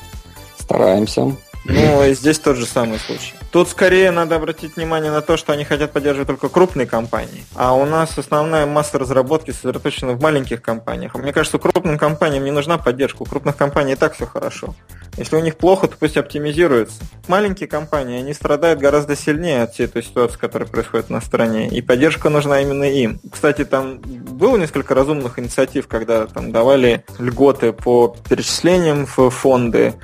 [0.60, 1.34] Стараемся.
[1.70, 3.34] Ну, и здесь тот же самый случай.
[3.52, 7.74] Тут скорее надо обратить внимание на то, что они хотят поддерживать только крупные компании, а
[7.74, 11.16] у нас основная масса разработки сосредоточена в маленьких компаниях.
[11.16, 14.76] Мне кажется, крупным компаниям не нужна поддержка, у крупных компаний и так все хорошо.
[15.18, 17.02] Если у них плохо, то пусть оптимизируются.
[17.28, 21.82] Маленькие компании, они страдают гораздо сильнее от всей той ситуации, которая происходит на стране, и
[21.82, 23.20] поддержка нужна именно им.
[23.32, 29.96] Кстати, там было несколько разумных инициатив, когда там давали льготы по перечислениям в фонды,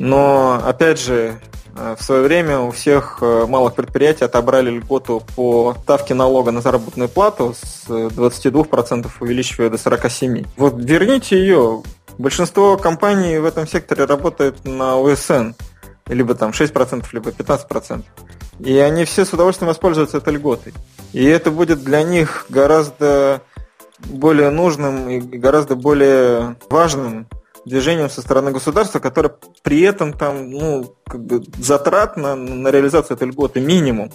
[0.00, 1.38] но, опять же,
[1.76, 6.62] э, в свое время у всех э, малых предприятий отобрали льготу по ставке налога на
[6.62, 10.46] заработную плату с 22% увеличивая до 47%.
[10.56, 11.82] Вот верните ее.
[12.16, 15.50] Большинство компаний в этом секторе работает на УСН.
[16.06, 18.02] Либо там 6%, либо 15%.
[18.60, 20.72] И они все с удовольствием воспользуются этой льготой.
[21.12, 23.42] И это будет для них гораздо
[23.98, 27.26] более нужным и гораздо более важным
[27.64, 33.16] движением со стороны государства, которое при этом там, ну, как бы затрат на, на реализацию
[33.16, 34.12] этой льготы минимум.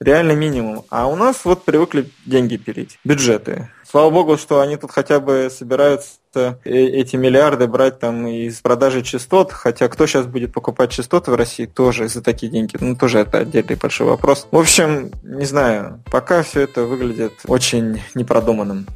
[0.00, 0.84] Реально минимум.
[0.90, 3.70] А у нас вот привыкли деньги пилить, бюджеты.
[3.88, 9.02] Слава богу, что они тут хотя бы собираются э, эти миллиарды брать там из продажи
[9.02, 13.20] частот, хотя кто сейчас будет покупать частоты в России тоже за такие деньги, ну тоже
[13.20, 14.48] это отдельный большой вопрос.
[14.50, 18.86] В общем, не знаю, пока все это выглядит очень непродуманным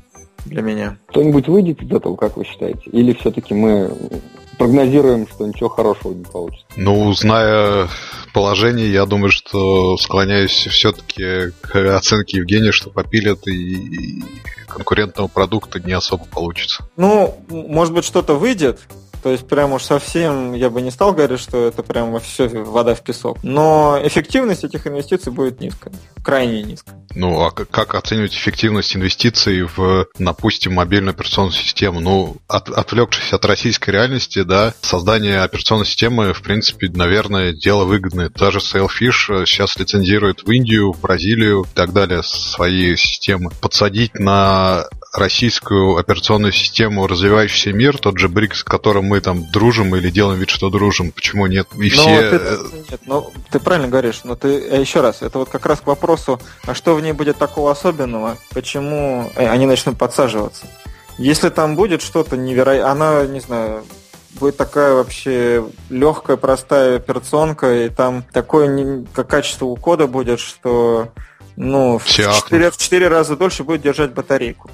[0.45, 0.99] для меня.
[1.09, 2.83] Кто-нибудь выйдет из этого, как вы считаете?
[2.91, 3.91] Или все-таки мы
[4.59, 6.67] прогнозируем, что ничего хорошего не получится?
[6.77, 7.89] Ну, зная
[8.35, 14.23] положение, я думаю, что склоняюсь все-таки к оценке Евгения, что попилят и
[14.69, 16.85] конкурентного продукта не особо получится.
[16.97, 18.81] Ну, может быть, что-то выйдет,
[19.23, 22.95] то есть прям уж совсем я бы не стал говорить, что это прям все вода
[22.95, 23.39] в песок.
[23.43, 25.93] Но эффективность этих инвестиций будет низкая,
[26.25, 26.97] крайне низкая.
[27.15, 32.01] Ну, а как оценивать эффективность инвестиций в, допустим, мобильную операционную систему?
[32.01, 38.31] Ну, от, отвлекшись от российской реальности, да, создание операционной системы, в принципе, наверное, дело выгодное.
[38.31, 43.51] Даже Sailfish сейчас лицензирует в Индию, в Бразилию и так далее свои системы.
[43.61, 49.95] Подсадить на российскую операционную систему развивающийся мир, тот же БРИКС, с которым мы там дружим
[49.97, 51.69] или делаем вид, что дружим, почему нет?
[51.75, 52.31] И но все...
[52.31, 52.59] Ты, э,
[52.91, 55.87] нет, ну, ты правильно говоришь, но ты э, еще раз, это вот как раз к
[55.87, 60.67] вопросу, а что в ней будет такого особенного, почему э, они начнут подсаживаться?
[61.17, 63.85] Если там будет что-то невероятное, она, не знаю,
[64.39, 69.07] будет такая вообще легкая, простая операционка, и там такое не...
[69.13, 71.09] как качество у кода будет, что
[71.57, 74.71] ну, в 4, в 4 раза дольше будет держать батарейку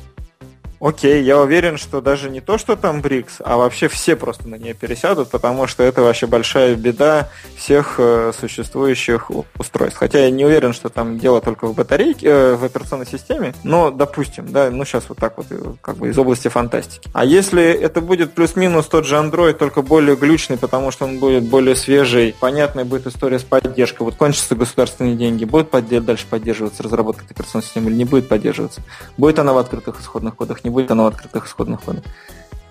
[0.84, 4.56] окей, я уверен, что даже не то, что там Брикс, а вообще все просто на
[4.56, 9.98] нее пересядут, потому что это вообще большая беда всех э, существующих устройств.
[9.98, 13.90] Хотя я не уверен, что там дело только в батарейке, э, в операционной системе, но
[13.90, 17.08] допустим, да, ну сейчас вот так вот, э, как бы из области фантастики.
[17.14, 21.44] А если это будет плюс-минус тот же Android, только более глючный, потому что он будет
[21.44, 27.24] более свежий, понятная будет история с поддержкой, вот кончатся государственные деньги, будет дальше поддерживаться разработка
[27.30, 28.82] операционной системы или не будет поддерживаться?
[29.16, 32.04] Будет она в открытых исходных кодах, не будет она в открытых исходных кодах?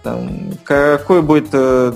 [0.03, 1.93] Там, какой будет э,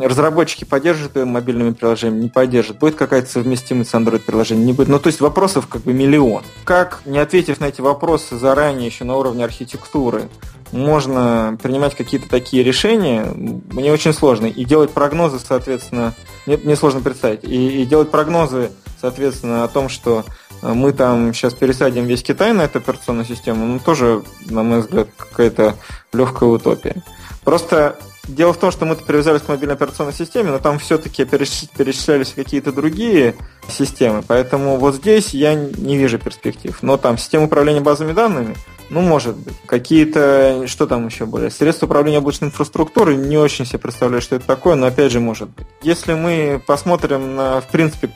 [0.00, 4.88] разработчики поддерживают мобильными приложениями, не поддержат, будет какая-то совместимость с Android приложением, не будет.
[4.88, 6.44] Ну, то есть вопросов как бы миллион.
[6.64, 10.30] Как, не ответив на эти вопросы заранее еще на уровне архитектуры,
[10.72, 14.46] можно принимать какие-то такие решения, мне очень сложно.
[14.46, 16.14] И делать прогнозы, соответственно,
[16.46, 17.44] мне, мне сложно представить.
[17.44, 20.24] И, и делать прогнозы, соответственно, о том, что
[20.62, 25.08] мы там сейчас пересадим весь Китай на эту операционную систему, ну, тоже, на мой взгляд,
[25.16, 25.76] какая-то
[26.12, 27.02] легкая утопия.
[27.44, 27.98] Просто
[28.28, 32.72] дело в том, что мы-то привязались к мобильной операционной системе, но там все-таки перечислялись какие-то
[32.72, 33.34] другие
[33.68, 36.78] системы, поэтому вот здесь я не вижу перспектив.
[36.82, 38.56] Но там система управления базами данными–
[38.90, 39.54] ну, может быть.
[39.66, 41.50] Какие-то, что там еще более?
[41.50, 45.48] Средства управления облачной инфраструктурой, не очень себе представляю, что это такое, но опять же может
[45.50, 45.66] быть.
[45.82, 48.08] Если мы посмотрим на, в принципе,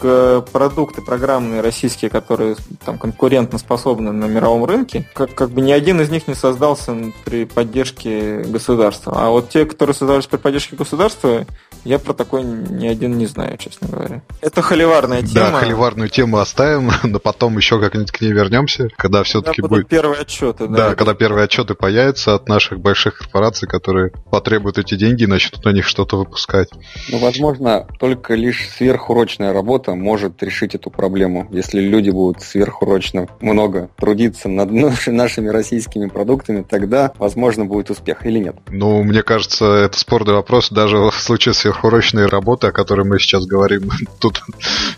[0.52, 6.00] продукты программные российские, которые там конкурентно способны на мировом рынке, как, как бы ни один
[6.00, 9.14] из них не создался при поддержке государства.
[9.16, 11.46] А вот те, которые создавались при поддержке государства,
[11.86, 14.22] я про такой ни один не знаю, честно говоря.
[14.40, 15.50] Это холиварная тема.
[15.52, 19.88] Да, холиварную тему оставим, но потом еще как-нибудь к ней вернемся, когда все-таки будет...
[19.88, 20.66] первый отчет да.
[20.66, 25.64] Да, когда первые отчеты появятся от наших больших корпораций, которые потребуют эти деньги и начнут
[25.64, 26.68] на них что-то выпускать.
[27.10, 31.46] Ну, возможно, только лишь сверхурочная работа может решить эту проблему.
[31.52, 34.70] Если люди будут сверхурочно много трудиться над
[35.06, 38.56] нашими российскими продуктами, тогда, возможно, будет успех или нет.
[38.68, 40.70] Ну, мне кажется, это спорный вопрос.
[40.70, 44.42] Даже в случае сверхурочной работы, о которой мы сейчас говорим, тут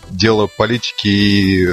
[0.09, 1.67] дело политики и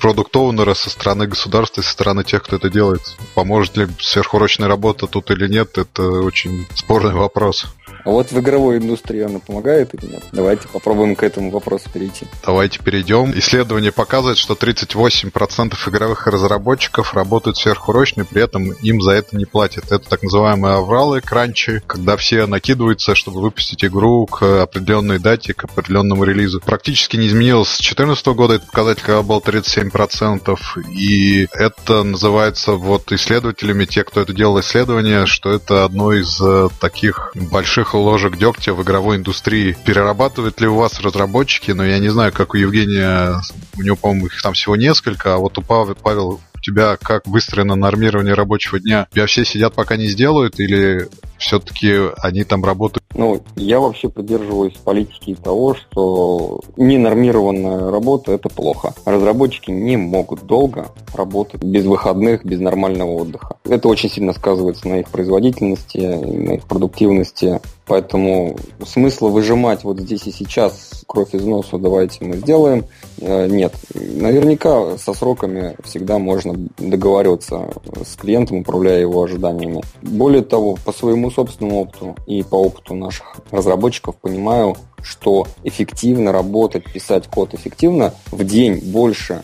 [0.00, 3.02] продукт-оунера со стороны государства и со стороны тех, кто это делает.
[3.34, 7.66] Поможет ли сверхурочная работа тут или нет, это очень спорный вопрос.
[8.04, 10.22] А вот в игровой индустрии она помогает или нет?
[10.32, 12.26] Давайте попробуем к этому вопросу перейти.
[12.44, 13.32] Давайте перейдем.
[13.38, 19.86] Исследование показывает, что 38% игровых разработчиков работают сверхурочно, при этом им за это не платят.
[19.86, 25.64] Это так называемые авралы, кранчи, когда все накидываются, чтобы выпустить игру к определенной дате, к
[25.64, 26.60] определенному релизу.
[26.60, 30.56] Практически не изменилось с 2014 года, этот показатель когда был 37%,
[30.90, 36.68] и это называется вот исследователями, те, кто это делал исследование, что это одно из э,
[36.80, 39.76] таких больших ложек дегтя в игровой индустрии.
[39.84, 41.70] Перерабатывают ли у вас разработчики?
[41.72, 43.40] Но я не знаю, как у Евгения,
[43.76, 47.74] у него, по-моему, их там всего несколько, а вот у Павла, Павел тебя как выстроено
[47.74, 49.06] нормирование рабочего дня?
[49.10, 53.01] У тебя все сидят, пока не сделают, или все-таки они там работают?
[53.14, 58.94] Ну, я вообще придерживаюсь политики того, что ненормированная работа– это плохо.
[59.04, 63.56] Разработчики не могут долго работать без выходных, без нормального отдыха.
[63.64, 67.60] Это очень сильно сказывается на их производительности, на их продуктивности.
[67.86, 72.84] Поэтому смысла выжимать вот здесь и сейчас кровь из носа давайте мы сделаем,
[73.22, 73.74] нет.
[73.94, 77.70] Наверняка со сроками всегда можно договариваться
[78.04, 79.82] с клиентом, управляя его ожиданиями.
[80.02, 86.84] Более того, по своему собственному опыту и по опыту наших разработчиков понимаю, что эффективно работать,
[86.92, 89.42] писать код эффективно в день больше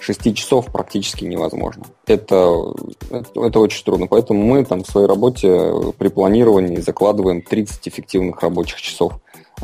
[0.00, 1.84] 6 часов практически невозможно.
[2.06, 2.74] Это,
[3.10, 4.06] это, это очень трудно.
[4.06, 9.14] Поэтому мы там в своей работе при планировании закладываем 30 эффективных рабочих часов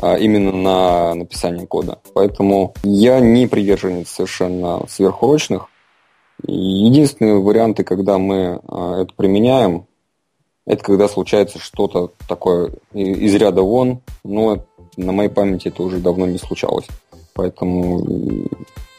[0.01, 1.99] именно на написание кода.
[2.13, 5.67] Поэтому я не приверженец совершенно сверхурочных.
[6.45, 9.87] Единственные варианты, когда мы а, это применяем,
[10.65, 14.65] это когда случается что-то такое из ряда вон, но
[14.97, 16.87] на моей памяти это уже давно не случалось.
[17.33, 18.03] Поэтому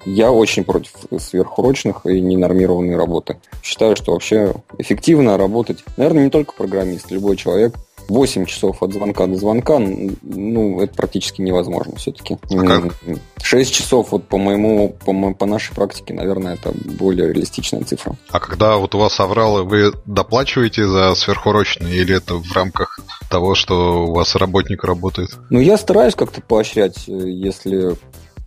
[0.05, 3.39] я очень против сверхурочных и ненормированной работы.
[3.63, 7.75] Считаю, что вообще эффективно работать, наверное, не только программист, любой человек
[8.09, 12.39] 8 часов от звонка до звонка, ну, это практически невозможно все-таки.
[12.51, 12.95] А как?
[13.43, 18.17] 6 часов, вот по моему, по, по нашей практике, наверное, это более реалистичная цифра.
[18.31, 23.55] А когда вот у вас авралы, вы доплачиваете за сверхурочные или это в рамках того,
[23.55, 25.31] что у вас работник работает?
[25.51, 27.97] Ну, я стараюсь как-то поощрять, если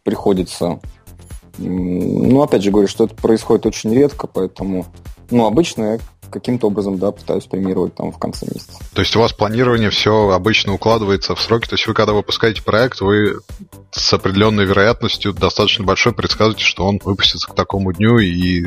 [0.04, 0.80] приходится
[1.60, 4.86] ну, опять же говорю, что это происходит очень редко, поэтому,
[5.30, 8.80] ну, обычно я каким-то образом, да, пытаюсь премировать там в конце месяца.
[8.94, 12.64] То есть у вас планирование все обычно укладывается в сроки, то есть вы когда выпускаете
[12.64, 13.40] проект, вы
[13.92, 18.66] с определенной вероятностью достаточно большой предсказываете, что он выпустится к такому дню и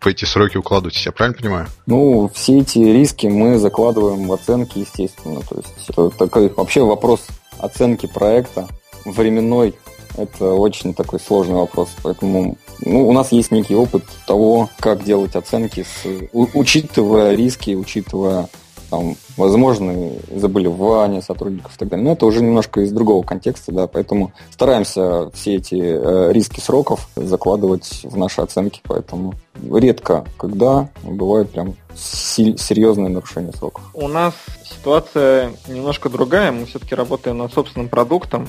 [0.00, 1.66] в эти сроки укладываетесь, я правильно понимаю?
[1.86, 5.40] Ну, все эти риски мы закладываем в оценки, естественно.
[5.40, 7.26] То есть это такой вообще вопрос
[7.58, 8.68] оценки проекта
[9.04, 9.74] временной
[10.16, 15.36] это очень такой сложный вопрос, поэтому ну, у нас есть некий опыт того, как делать
[15.36, 18.48] оценки, с, учитывая риски, учитывая
[18.90, 22.04] там, возможные заболевания сотрудников и так далее.
[22.04, 27.08] Но это уже немножко из другого контекста, да, поэтому стараемся все эти э, риски сроков
[27.16, 29.34] закладывать в наши оценки, поэтому
[29.70, 33.82] редко, когда бывает прям серьезное нарушение сроков.
[33.94, 34.34] У нас
[34.64, 38.46] ситуация немножко другая, мы все-таки работаем над собственным продуктом,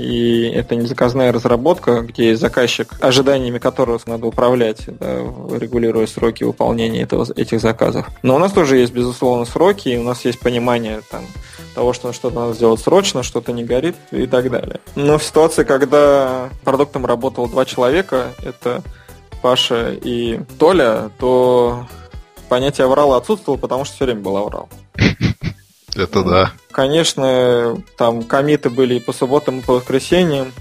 [0.00, 5.18] и это не заказная разработка, где заказчик, ожиданиями которого надо управлять, да,
[5.58, 8.08] регулируя сроки выполнения этого, этих заказов.
[8.22, 11.22] Но у нас тоже есть, безусловно, сроки, и у нас есть понимание там,
[11.74, 14.80] того, что что-то надо сделать срочно, что-то не горит и так далее.
[14.96, 18.82] Но в ситуации, когда продуктом работало два человека, это
[19.42, 21.86] Паша и Толя, то
[22.48, 24.68] понятие аврала отсутствовало, потому что все время был аврал.
[25.94, 26.52] Это да.
[26.70, 30.52] Конечно, там комиты были и по субботам, и по воскресеньям,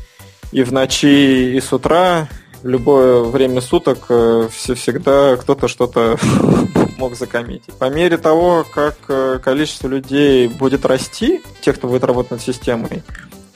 [0.51, 2.27] и в ночи, и с утра,
[2.63, 6.17] любое время суток э, всегда кто-то что-то
[6.97, 7.73] мог закоммитить.
[7.75, 13.03] По мере того, как э, количество людей будет расти, тех, кто будет работать над системой,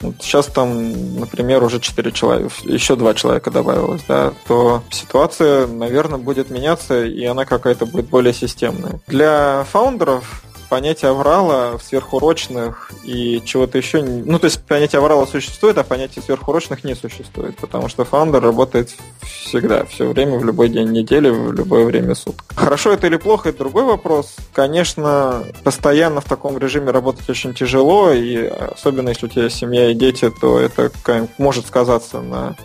[0.00, 6.18] вот сейчас там, например, уже 4 человека, еще 2 человека добавилось, да, то ситуация, наверное,
[6.18, 9.00] будет меняться, и она какая-то будет более системная.
[9.06, 14.02] Для фаундеров понятие аврала сверхурочных и чего-то еще...
[14.02, 18.90] Ну, то есть понятие аврала существует, а понятие сверхурочных не существует, потому что фаундер работает
[19.22, 22.44] всегда, все время, в любой день недели, в любое время суток.
[22.54, 24.34] Хорошо это или плохо, это другой вопрос.
[24.52, 29.94] Конечно, постоянно в таком режиме работать очень тяжело, и особенно если у тебя семья и
[29.94, 30.90] дети, то это
[31.38, 32.56] может сказаться на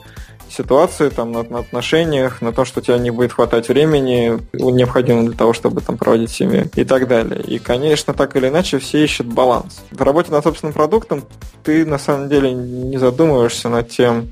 [0.50, 5.28] ситуации, там, на, на отношениях, на то, что у тебя не будет хватать времени, необходимого
[5.28, 7.42] для того, чтобы там проводить семью и так далее.
[7.42, 9.82] И, конечно, так или иначе все ищут баланс.
[9.92, 11.24] В работе над собственным продуктом
[11.64, 14.32] ты на самом деле не задумываешься над тем,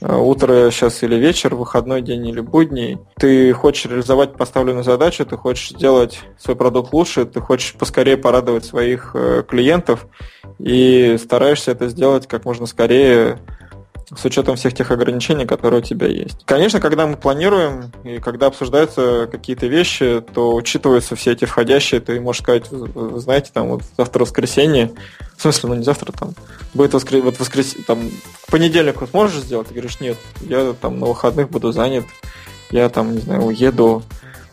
[0.00, 2.98] э, утро сейчас или вечер, выходной день или будний.
[3.16, 8.64] Ты хочешь реализовать поставленную задачу, ты хочешь сделать свой продукт лучше, ты хочешь поскорее порадовать
[8.64, 10.06] своих э, клиентов
[10.58, 13.38] и стараешься это сделать как можно скорее
[14.16, 16.38] с учетом всех тех ограничений, которые у тебя есть.
[16.44, 22.20] Конечно, когда мы планируем и когда обсуждаются какие-то вещи, то учитываются все эти входящие, ты
[22.20, 24.92] можешь сказать, знаете, там вот завтра воскресенье,
[25.36, 26.34] в смысле, ну не завтра, там,
[26.74, 27.18] будет воскр...
[27.18, 28.10] вот воскресенье, там,
[28.46, 29.68] к понедельнику сможешь сделать?
[29.68, 32.04] Ты говоришь, нет, я там на выходных буду занят,
[32.70, 34.02] я там, не знаю, уеду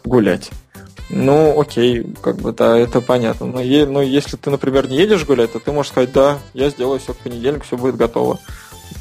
[0.04, 0.52] гулять.
[1.10, 3.46] Ну, окей, как бы, да, это понятно.
[3.46, 6.70] Но, е- но если ты, например, не едешь гулять, то ты можешь сказать, да, я
[6.70, 8.40] сделаю все к понедельнику, все будет готово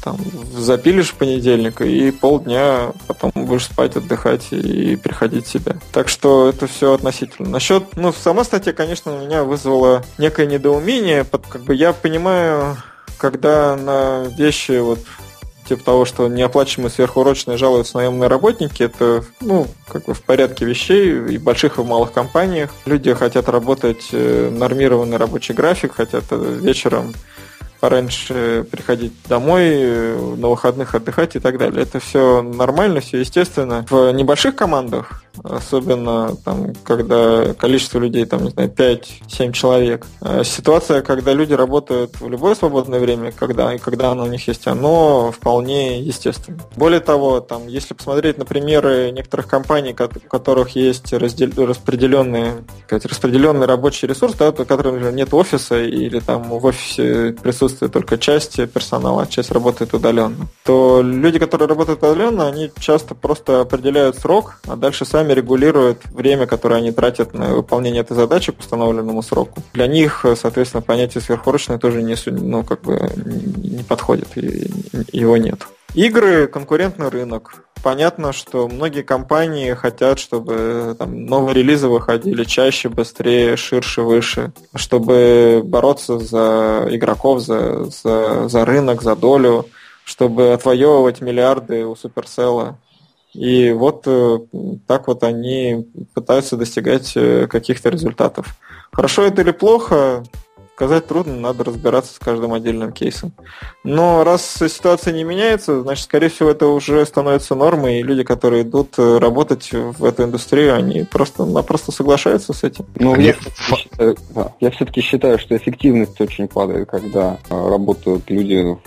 [0.05, 0.17] там
[0.53, 5.77] запилишь в понедельник и полдня потом будешь спать, отдыхать и приходить в себя.
[5.91, 7.49] Так что это все относительно.
[7.49, 11.25] Насчет, ну, сама статья, конечно, меня вызвала некое недоумение.
[11.49, 12.77] Как бы я понимаю,
[13.17, 14.99] когда на вещи вот
[15.67, 21.13] типа того, что неоплачиваемые сверхурочные жалуются наемные работники, это, ну, как бы в порядке вещей
[21.33, 22.69] и в больших, и в малых компаниях.
[22.85, 27.15] Люди хотят работать э, нормированный рабочий график, хотят э, вечером
[27.79, 31.83] пораньше приходить домой, на выходных отдыхать и так далее.
[31.83, 33.85] Это все нормально, все естественно.
[33.89, 40.05] В небольших командах особенно там, когда количество людей, там, не знаю, 5-7 человек.
[40.21, 44.47] А ситуация, когда люди работают в любое свободное время, когда, и когда оно у них
[44.47, 46.59] есть, оно вполне естественно.
[46.75, 53.05] Более того, там, если посмотреть на примеры некоторых компаний, у которых есть раздел, распределенные, сказать,
[53.05, 58.55] распределенный рабочий ресурс, да, у которых, нет офиса или там в офисе присутствует только часть
[58.71, 64.59] персонала, а часть работает удаленно, то люди, которые работают удаленно, они часто просто определяют срок,
[64.67, 69.21] а дальше сами сами регулируют время, которое они тратят на выполнение этой задачи по установленному
[69.23, 69.61] сроку.
[69.73, 73.09] Для них, соответственно, понятие сверхурочное тоже не, ну, как бы
[73.57, 75.67] не подходит, его нет.
[75.95, 77.63] Игры, конкурентный рынок.
[77.81, 85.61] Понятно, что многие компании хотят, чтобы там, новые релизы выходили чаще, быстрее, ширше, выше, чтобы
[85.63, 89.65] бороться за игроков, за, за, за рынок, за долю,
[90.03, 92.75] чтобы отвоевывать миллиарды у Supercell.
[93.35, 94.39] И вот э,
[94.87, 98.55] так вот они пытаются достигать э, каких-то результатов.
[98.91, 100.23] Хорошо это или плохо,
[100.75, 103.33] сказать трудно, надо разбираться с каждым отдельным кейсом.
[103.83, 108.63] Но раз ситуация не меняется, значит, скорее всего, это уже становится нормой, и люди, которые
[108.63, 112.85] идут э, работать в эту индустрию, они просто-напросто соглашаются с этим.
[112.95, 118.77] Ну, я, все считаю, да, я все-таки считаю, что эффективность очень падает, когда работают люди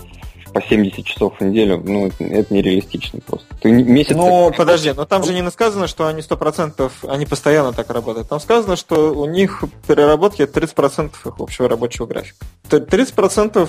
[0.53, 3.47] по 70 часов в неделю, ну, это, нереалистично просто.
[3.61, 4.15] Ты месяц...
[4.15, 8.29] Ну, подожди, но там же не сказано, что они 100%, они постоянно так работают.
[8.29, 12.45] Там сказано, что у них переработки 30% их общего рабочего графика.
[12.69, 13.67] 30%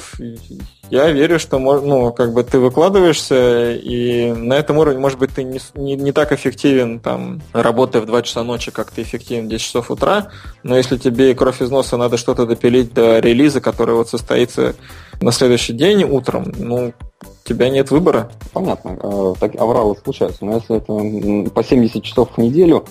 [0.91, 5.45] я верю, что ну, как бы ты выкладываешься, и на этом уровне, может быть, ты
[5.45, 9.49] не, не, не так эффективен, там, работая в 2 часа ночи, как ты эффективен в
[9.49, 10.31] 10 часов утра,
[10.63, 14.75] но если тебе кровь из носа надо что-то допилить до релиза, который вот состоится
[15.21, 16.93] на следующий день утром, ну,
[17.23, 18.31] у тебя нет выбора.
[18.53, 22.85] Понятно, э, так авралы случаются, но если это по 70 часов в неделю,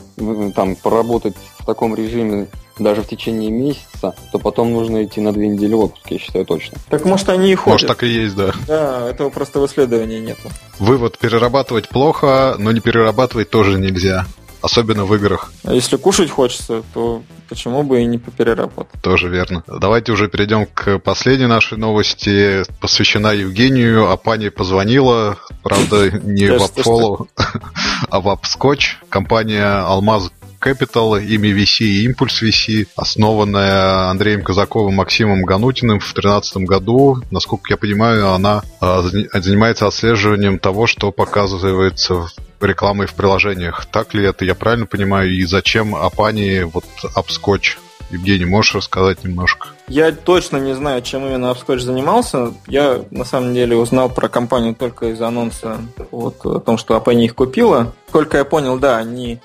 [0.55, 5.49] там, поработать в таком режиме даже в течение месяца, то потом нужно идти на две
[5.49, 6.77] недели отпуска, я считаю точно.
[6.89, 7.73] Так может они и ходят.
[7.73, 8.53] Может так и есть, да.
[8.67, 10.49] Да, этого просто в исследовании нету.
[10.79, 14.25] Вывод, перерабатывать плохо, но не перерабатывать тоже нельзя.
[14.61, 15.51] Особенно в играх.
[15.63, 19.01] А если кушать хочется, то почему бы и не попереработать?
[19.01, 19.63] Тоже верно.
[19.67, 22.63] Давайте уже перейдем к последней нашей новости.
[22.79, 24.11] Посвящена Евгению.
[24.11, 27.27] А пани позвонила, правда, не в Апфолу,
[28.09, 28.97] а в Апскотч.
[29.09, 36.03] Компания Алмаз Capital, имя VC и Импульс VC, основанная Андреем Казаковым и Максимом Ганутиным в
[36.03, 37.17] 2013 году.
[37.31, 42.27] Насколько я понимаю, она а, занимается отслеживанием того, что показывается
[42.61, 43.85] рекламой в приложениях.
[43.85, 45.31] Так ли это, я правильно понимаю?
[45.31, 46.85] И зачем Апани вот
[47.15, 47.77] Апскотч?
[48.11, 49.67] Евгений, можешь рассказать немножко?
[49.87, 52.53] Я точно не знаю, чем именно Апскотч занимался.
[52.67, 55.77] Я на самом деле узнал про компанию только из анонса
[56.11, 57.93] вот, о том, что Апани их купила.
[58.07, 59.39] Сколько я понял, да, они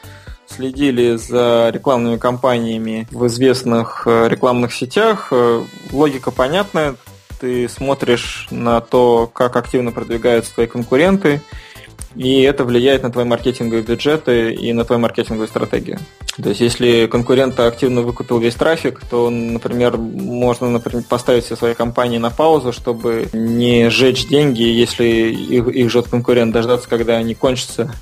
[0.47, 5.29] следили за рекламными кампаниями в известных э, рекламных сетях.
[5.31, 6.97] Э, логика понятная.
[7.41, 11.43] Ты смотришь на то, как активно продвигаются твои конкуренты,
[12.17, 15.99] и это влияет на твои маркетинговые бюджеты и на твою маркетинговую стратегию.
[16.43, 21.75] То есть, если конкурент активно выкупил весь трафик, то, например, можно например, поставить все свои
[21.75, 27.35] компании на паузу, чтобы не сжечь деньги, если их, их ждет конкурент, дождаться, когда они
[27.35, 27.93] кончатся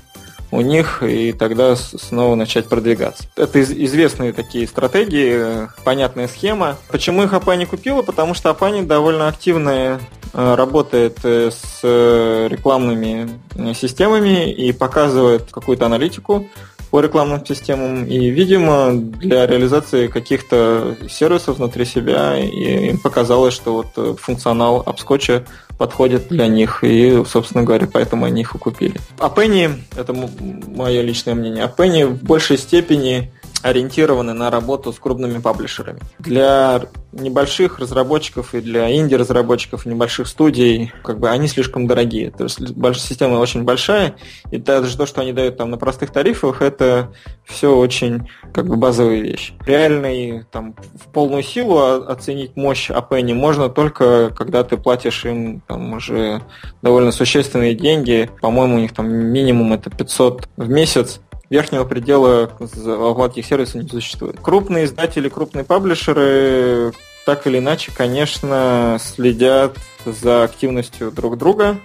[0.53, 3.25] у них, и тогда снова начать продвигаться.
[3.35, 6.77] Это известные такие стратегии, понятная схема.
[6.89, 8.01] Почему их Апани купила?
[8.03, 9.99] Потому что Апани довольно активно
[10.33, 13.29] э, работает э, с э, рекламными
[13.73, 16.47] системами и показывает какую-то аналитику
[16.91, 18.05] по рекламным системам.
[18.05, 25.43] И, видимо, для реализации каких-то сервисов внутри себя им показалось, что вот функционал обскотча
[25.77, 28.99] подходит для них, и, собственно говоря, поэтому они их и купили.
[29.19, 33.31] А Penny, это мое личное мнение, а Penny в большей степени
[33.63, 35.99] ориентированы на работу с крупными паблишерами.
[36.19, 36.81] Для
[37.13, 42.31] небольших разработчиков и для инди-разработчиков, небольших студий, как бы они слишком дорогие.
[42.31, 42.59] То есть
[42.99, 44.15] система очень большая,
[44.51, 47.13] и даже то, что они дают там на простых тарифах, это
[47.45, 49.53] все очень как бы базовые вещи.
[49.65, 55.93] Реальный там в полную силу оценить мощь Апенни можно только когда ты платишь им там
[55.93, 56.41] уже
[56.81, 58.29] довольно существенные деньги.
[58.41, 63.89] По-моему, у них там минимум это 500 в месяц верхнего предела оплаты этих сервисов не
[63.89, 64.39] существует.
[64.41, 66.93] Крупные издатели, крупные паблишеры
[67.25, 71.77] так или иначе, конечно, следят за активностью друг друга,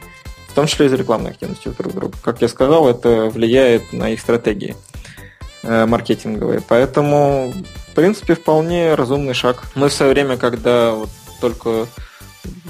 [0.48, 2.16] в том числе и за рекламной активностью друг друга.
[2.22, 4.74] Как я сказал, это влияет на их стратегии
[5.62, 6.60] э, маркетинговые.
[6.66, 7.52] Поэтому,
[7.88, 9.62] в принципе, вполне разумный шаг.
[9.76, 11.86] Мы в свое время, когда вот только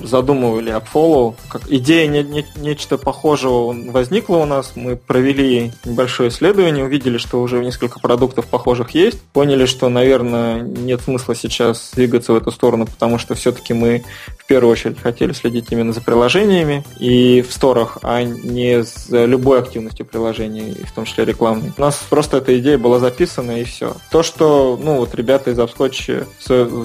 [0.02, 1.34] задумывали AppFollow.
[1.48, 4.72] Как идея не, не, нечто похожего возникла у нас.
[4.74, 9.20] Мы провели небольшое исследование, увидели, что уже несколько продуктов похожих есть.
[9.32, 14.04] Поняли, что, наверное, нет смысла сейчас двигаться в эту сторону, потому что все-таки мы
[14.38, 19.60] в первую очередь хотели следить именно за приложениями и в сторах, а не за любой
[19.60, 21.72] активностью приложений, в том числе рекламной.
[21.76, 23.94] У нас просто эта идея была записана и все.
[24.10, 26.26] То, что ну, вот ребята из Upscotch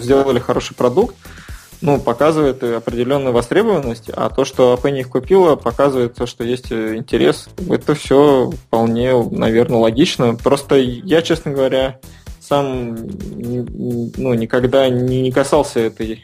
[0.02, 1.16] сделали хороший продукт,
[1.84, 7.50] ну, показывает определенную востребованность, а то, что Penny их купила, показывает то, что есть интерес.
[7.70, 10.36] Это все вполне, наверное, логично.
[10.36, 12.00] Просто я, честно говоря,
[12.40, 16.24] сам ну, никогда не касался этой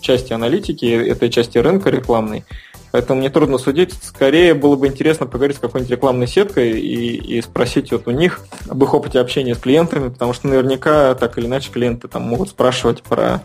[0.00, 2.44] части аналитики, этой части рынка рекламной.
[2.90, 3.92] Поэтому мне трудно судить.
[4.02, 8.40] Скорее было бы интересно поговорить с какой-нибудь рекламной сеткой и, и спросить вот у них
[8.70, 12.48] об их опыте общения с клиентами, потому что наверняка так или иначе клиенты там могут
[12.48, 13.42] спрашивать про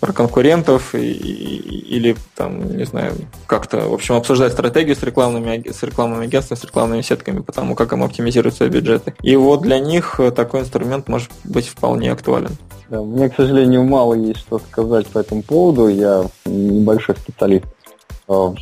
[0.00, 3.12] про конкурентов и, и, или там, не знаю,
[3.46, 7.92] как-то, в общем, обсуждать стратегию с рекламными, с рекламными агентствами, с рекламными сетками, потому как
[7.92, 9.14] им оптимизируют свои бюджеты.
[9.22, 12.56] И вот для них такой инструмент может быть вполне актуален.
[12.88, 15.88] Да, мне, к сожалению, мало есть что сказать по этому поводу.
[15.88, 17.66] Я небольшой специалист
[18.26, 18.56] в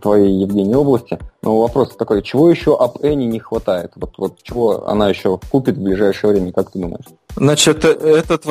[0.00, 1.18] твоей, Евгении, области.
[1.42, 3.92] Но вопрос такой, чего еще об Эни не хватает?
[3.96, 7.06] Вот, вот чего она еще купит в ближайшее время, как ты думаешь?
[7.36, 8.44] Значит, э, этот,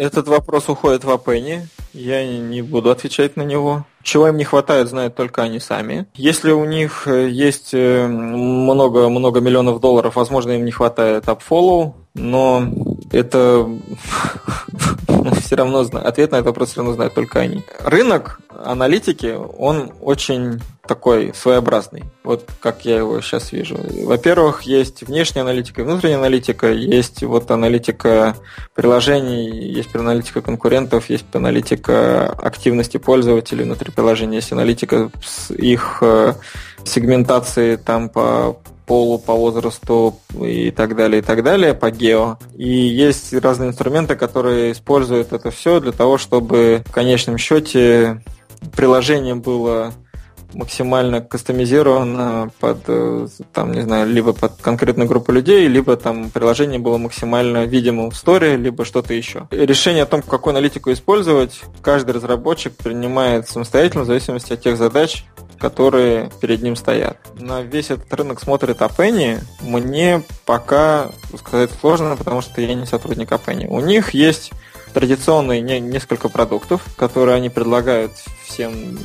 [0.00, 1.68] этот вопрос уходит в Апенни.
[1.92, 3.84] Я не буду отвечать на него.
[4.02, 6.06] Чего им не хватает, знают только они сами.
[6.14, 12.66] Если у них э, есть много-много э, миллионов долларов, возможно, им не хватает AppFollow, но
[13.12, 13.68] это
[15.40, 17.64] все равно ответ на этот вопрос все равно знают только они.
[17.84, 23.78] Рынок аналитики, он очень такой своеобразный, вот как я его сейчас вижу.
[24.04, 28.34] Во-первых, есть внешняя аналитика и внутренняя аналитика, есть вот аналитика
[28.74, 35.10] приложений, есть аналитика конкурентов, есть аналитика активности пользователей внутри приложения, есть аналитика
[35.50, 36.34] их э,
[36.84, 38.58] сегментации там по
[38.90, 42.38] полу, по возрасту и так далее, и так далее, по гео.
[42.56, 48.24] И есть разные инструменты, которые используют это все для того, чтобы в конечном счете
[48.74, 49.92] приложение было
[50.54, 56.78] максимально кастомизировано под, э, там, не знаю, либо под конкретную группу людей, либо там приложение
[56.78, 59.46] было максимально видимо в сторе, либо что-то еще.
[59.50, 65.24] Решение о том, какую аналитику использовать, каждый разработчик принимает самостоятельно в зависимости от тех задач,
[65.58, 67.18] которые перед ним стоят.
[67.38, 69.38] На весь этот рынок смотрит Апенни.
[69.60, 73.66] Мне пока сказать сложно, потому что я не сотрудник Апенни.
[73.66, 74.52] У них есть
[74.92, 78.12] традиционные не, несколько продуктов, которые они предлагают
[78.44, 78.98] всем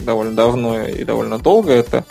[0.00, 1.72] довольно давно и довольно долго.
[1.72, 2.04] Это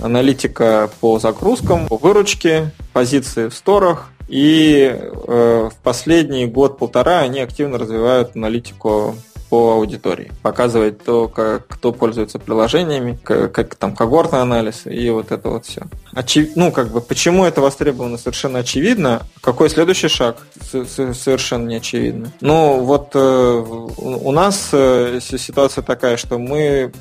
[0.00, 4.08] аналитика по загрузкам, по выручке, позиции в сторах.
[4.28, 9.16] И э, в последний год-полтора они активно развивают аналитику
[9.50, 10.30] по аудитории.
[10.42, 15.66] Показывать то, как, кто пользуется приложениями, как, как там когортный анализ и вот это вот
[15.66, 15.82] все.
[16.12, 16.50] Очев...
[16.54, 19.22] Ну, как бы, почему это востребовано, совершенно очевидно.
[19.42, 20.38] Какой следующий шаг?
[20.62, 22.32] Совершенно не очевидно.
[22.40, 26.92] Ну, вот э, у нас э, ситуация такая, что мы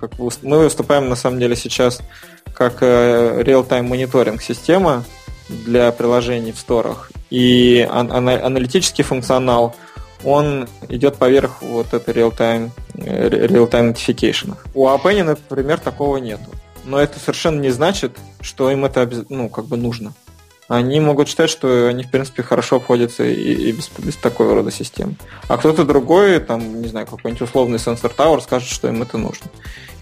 [0.00, 2.00] как мы выступаем на самом деле сейчас
[2.54, 5.02] как э, real-time мониторинг система
[5.48, 7.10] для приложений в сторах.
[7.30, 9.74] И аналитический функционал–
[10.24, 14.54] он идет поверх вот этой real-time, real-time notification.
[14.74, 16.50] У Apple, например, такого нету.
[16.84, 20.14] Но это совершенно не значит, что им это ну, как бы нужно.
[20.68, 24.70] Они могут считать, что они, в принципе, хорошо обходятся и, и без, без такого рода
[24.70, 25.16] систем.
[25.48, 29.46] А кто-то другой, там, не знаю, какой-нибудь условный сенсор Tower скажет, что им это нужно.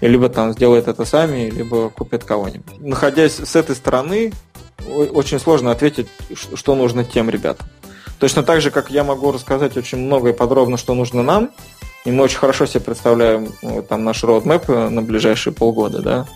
[0.00, 2.80] И либо там сделает это сами, либо купит кого-нибудь.
[2.80, 4.32] Находясь с этой стороны,
[4.88, 7.68] очень сложно ответить, что нужно тем ребятам.
[8.18, 11.50] Точно так же, как я могу рассказать очень много и подробно, что нужно нам,
[12.04, 16.26] и мы очень хорошо себе представляем ну, там наш roadmap на ближайшие полгода, да,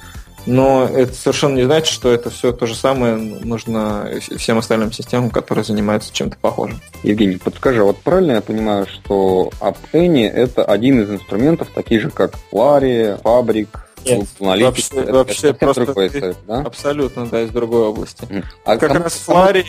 [0.47, 5.31] но это совершенно не значит, что это все то же самое нужно всем остальным системам,
[5.31, 6.81] которые занимаются чем-то похожим.
[7.03, 12.35] Евгений, подскажи, вот правильно я понимаю, что AppAny это один из инструментов, такие же как
[12.53, 13.69] Flurry, Fabric,
[14.05, 16.61] нет, вообще, это, вообще это просто другой сайт, да?
[16.61, 18.27] абсолютно, да, из другой области.
[18.65, 19.03] А как там...
[19.03, 19.65] раз Flurry,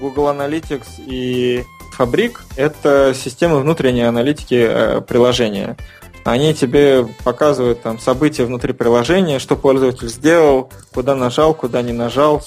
[0.00, 1.64] Google Analytics и
[1.96, 5.76] Fabric– это системы внутренней аналитики э, приложения.
[6.24, 12.42] Они тебе показывают там события внутри приложения, что пользователь сделал, куда нажал, куда не нажал,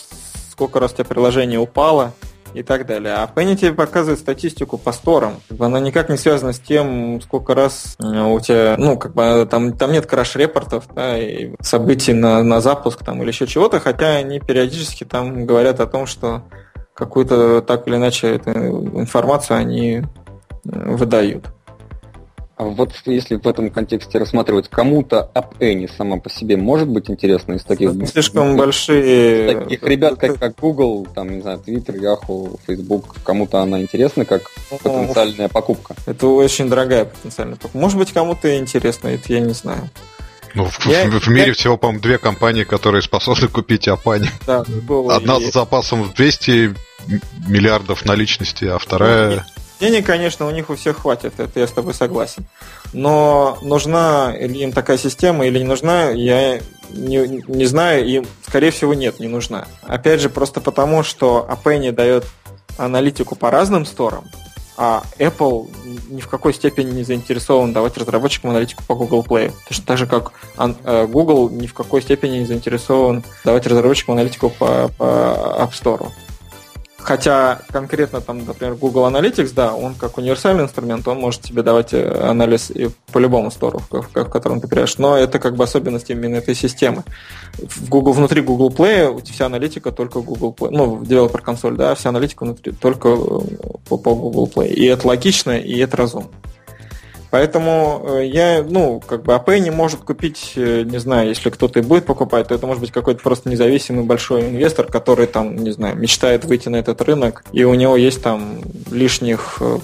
[0.51, 2.13] сколько раз у тебя приложение упало–
[2.53, 3.15] и так далее.
[3.15, 5.35] А Penny тебе показывает статистику по сторам.
[5.59, 9.73] Она никак не связана с тем, сколько раз э, у тебя, ну, как бы там,
[9.73, 14.39] там нет краш-репортов, да, и событий на, на запуск там или еще чего-то, хотя они
[14.39, 16.43] периодически там говорят о том, что
[16.93, 20.03] какую-то так или иначе эту информацию они э,
[20.63, 21.47] выдают.
[22.59, 27.53] А вот если в этом контексте рассматривать, кому-то AppAny сама по себе может быть интересно
[27.53, 27.91] из таких...
[28.05, 29.59] Слишком большие...
[29.61, 34.51] Таких ребят, как, как Google, там, не знаю, Twitter, Yahoo, Facebook, кому-то она интересна как
[34.71, 35.95] ну, потенциальная покупка?
[36.05, 37.77] Это очень дорогая потенциальная покупка.
[37.77, 39.89] Может быть, кому-то интересно, это я не знаю.
[40.53, 41.53] Ну, в, я, в, в мире я...
[41.53, 44.29] всего, по-моему, две компании, которые способны купить Апани.
[44.45, 44.65] Да,
[45.09, 45.45] Одна и...
[45.45, 46.75] с запасом в 200
[47.47, 49.45] миллиардов наличности, а вторая...
[49.79, 52.45] Денег, конечно, у них у всех хватит, это я с тобой согласен.
[52.91, 56.59] Но нужна ли им такая система или не нужна, я
[56.89, 59.67] не, не знаю, и, скорее всего, нет, не нужна.
[59.83, 62.25] Опять же, просто потому, что Appenny дает
[62.77, 64.25] аналитику по разным сторам,
[64.75, 65.69] А Apple
[66.09, 69.53] ни в какой степени не заинтересован давать разработчикам аналитику по Google Play.
[69.67, 74.49] Точно так же, как э, Google ни в какой степени не заинтересован давать разработчикам аналитику
[74.49, 76.09] по, по App Store.
[77.01, 81.93] Хотя конкретно там, например, Google Analytics, да, он как универсальный инструмент, он может тебе давать
[81.93, 84.97] э, анализ и по любому стору, в, в котором ты перейдешь.
[84.97, 87.03] Но это как бы особенность именно этой системы.
[87.53, 90.69] В Google, внутри Google Play вся аналитика только Google Play.
[90.71, 93.39] Ну, в Developer консоль, да, вся аналитика внутри только э,
[93.87, 94.69] по, по Google Play.
[94.69, 96.29] И это логично, и это разумно.
[97.31, 101.79] Поэтому э, я, ну, как бы АП не может купить, э, не знаю, если кто-то
[101.79, 105.71] и будет покупать, то это может быть какой-то просто независимый большой инвестор, который там, не
[105.71, 109.77] знаю, мечтает выйти на этот рынок, и у него есть там лишних э,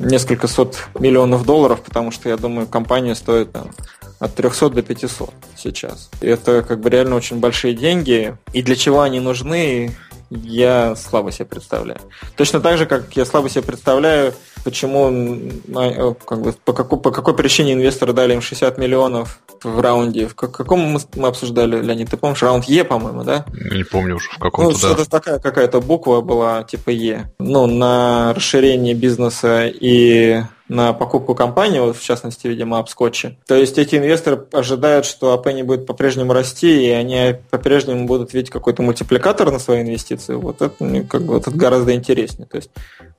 [0.00, 3.70] несколько сот миллионов долларов, потому что, я думаю, компания стоит там,
[4.18, 6.10] от 300 до 500 сейчас.
[6.20, 8.36] И это как бы реально очень большие деньги.
[8.52, 9.94] И для чего они нужны,
[10.30, 12.00] я слабо себе представляю.
[12.36, 14.34] Точно так же, как я слабо себе представляю,
[14.64, 19.80] почему, э, как бы, по, какой, по какой причине инвесторы дали им 60 миллионов в
[19.80, 20.26] раунде.
[20.26, 22.42] В каком мы, мы обсуждали, Леонид, ты помнишь?
[22.42, 23.44] Раунд Е, по-моему, да?
[23.52, 27.30] Не помню уже в каком-то, Ну, что-то такая какая-то буква была, типа Е.
[27.38, 33.38] Ну, на расширение бизнеса и на покупку компании, вот в частности, видимо, обскотчи.
[33.46, 38.32] То есть эти инвесторы ожидают, что АП не будет по-прежнему расти, и они по-прежнему будут
[38.32, 40.34] видеть какой-то мультипликатор на свои инвестиции.
[40.34, 42.46] Вот это, как бы, вот это гораздо интереснее.
[42.46, 42.70] То есть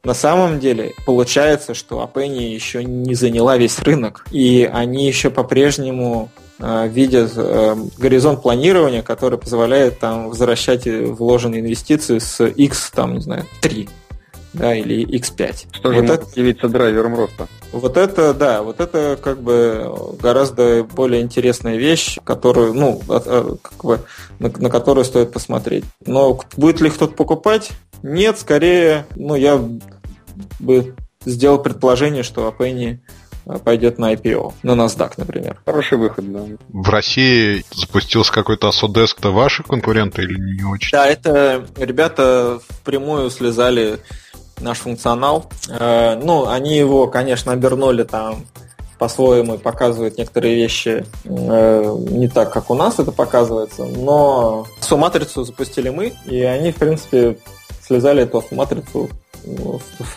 [0.03, 6.29] на самом деле получается, что Апенни еще не заняла весь рынок, и они еще по-прежнему
[6.59, 13.21] э, видят э, горизонт планирования, который позволяет там возвращать вложенные инвестиции с X, там, не
[13.21, 13.87] знаю, 3
[14.53, 15.67] да, или X5.
[15.71, 17.47] Что вот же это явиться драйвером роста?
[17.71, 23.99] Вот это, да, вот это как бы гораздо более интересная вещь, которую, ну, как бы,
[24.39, 25.85] на, на которую стоит посмотреть.
[26.05, 27.71] Но будет ли кто-то покупать?
[28.03, 29.59] Нет, скорее, ну, я
[30.59, 30.95] бы
[31.25, 33.01] сделал предположение, что Апенни
[33.63, 35.59] пойдет на IPO, на NASDAQ, например.
[35.65, 36.45] Хороший выход, да.
[36.69, 40.91] В России запустился какой-то Асодеск, это ваши конкуренты или не очень?
[40.91, 43.99] Да, это ребята впрямую слезали
[44.59, 45.49] наш функционал.
[45.69, 48.45] Э, ну, они его, конечно, обернули там
[48.99, 55.89] по-своему показывают некоторые вещи э, не так, как у нас это показывается, но су-матрицу запустили
[55.89, 57.37] мы, и они, в принципе,
[57.85, 59.09] слезали эту матрицу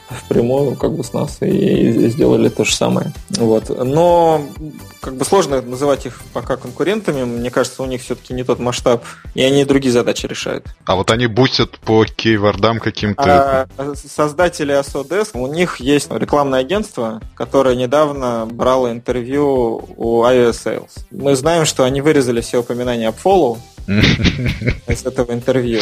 [0.08, 3.12] впрямую как бы с нас и сделали то же самое.
[3.30, 3.70] Вот.
[3.84, 4.42] Но
[5.00, 7.24] как бы сложно называть их пока конкурентами.
[7.24, 9.04] Мне кажется, у них все-таки не тот масштаб,
[9.34, 10.66] и они другие задачи решают.
[10.84, 13.68] А вот они бустят по кейвордам каким-то...
[13.76, 20.90] А, создатели Asodesk, у них есть рекламное агентство, которое недавно брало интервью у Aviasales.
[21.10, 25.80] Мы знаем, что они вырезали все упоминания об Follow из этого интервью.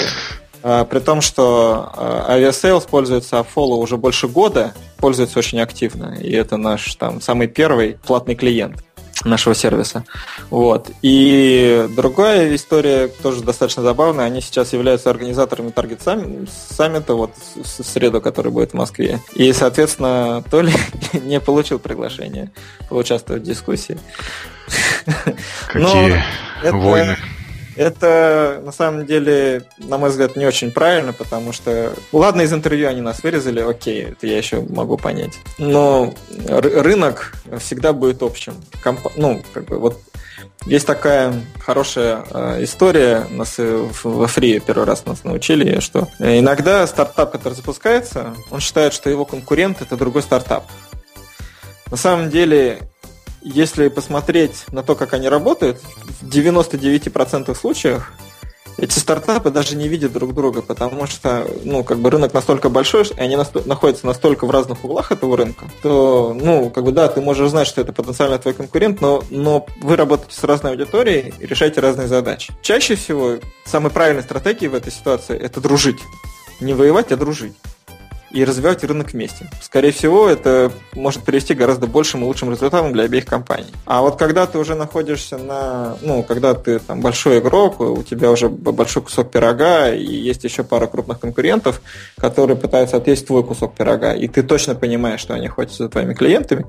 [0.65, 1.93] А, при том, что
[2.27, 7.99] Aviasales пользуется Follow уже больше года, пользуется очень активно, и это наш там самый первый
[8.07, 8.83] платный клиент
[9.25, 10.05] нашего сервиса.
[10.49, 10.91] Вот.
[11.03, 14.25] И другая история тоже достаточно забавная.
[14.25, 19.21] Они сейчас являются организаторами Target саммита, вот в среду, который будет в Москве.
[19.35, 20.73] И, соответственно, то ли
[21.13, 22.51] не получил приглашение
[22.89, 23.99] поучаствовать в дискуссии.
[25.69, 26.23] Какие
[26.63, 27.17] Но войны.
[27.77, 32.89] Это на самом деле, на мой взгляд, не очень правильно, потому что, ладно, из интервью
[32.89, 35.39] они нас вырезали, окей, это я еще могу понять.
[35.59, 38.55] Но рынок всегда будет общим.
[38.83, 39.01] Комп...
[39.17, 40.01] Ну, как бы вот
[40.67, 47.33] есть такая хорошая э, история, нас во фри первый раз нас научили, что иногда стартап,
[47.33, 50.65] который запускается, он считает, что его конкурент это другой стартап.
[51.91, 52.81] На самом деле
[53.45, 55.81] если посмотреть на то, как они работают,
[56.21, 58.13] в 99% случаев
[58.77, 63.05] эти стартапы даже не видят друг друга, потому что, ну, как бы рынок настолько большой,
[63.05, 67.07] и они насто- находятся настолько в разных углах этого рынка, то, ну, как бы, да,
[67.09, 71.35] ты можешь знать, что это потенциально твой конкурент, но, но вы работаете с разной аудиторией
[71.39, 72.53] и решаете разные задачи.
[72.63, 76.01] Чаще всего самой правильной стратегией в этой ситуации– это дружить.
[76.61, 77.55] Не воевать, а дружить
[78.35, 79.49] и развивать рынок вместе.
[79.63, 83.73] Скорее всего, это может привести к гораздо большим и лучшим результатам для обеих компаний.
[83.87, 88.33] А вот когда ты уже находишься на, ну, когда ты там большой игрок, у тебя
[88.33, 91.81] уже большой кусок пирога, и есть еще пара крупных конкурентов,
[92.19, 96.15] которые пытаются отъесть твой кусок пирога, и ты точно понимаешь, что они ходят за твоими
[96.15, 96.67] клиентами,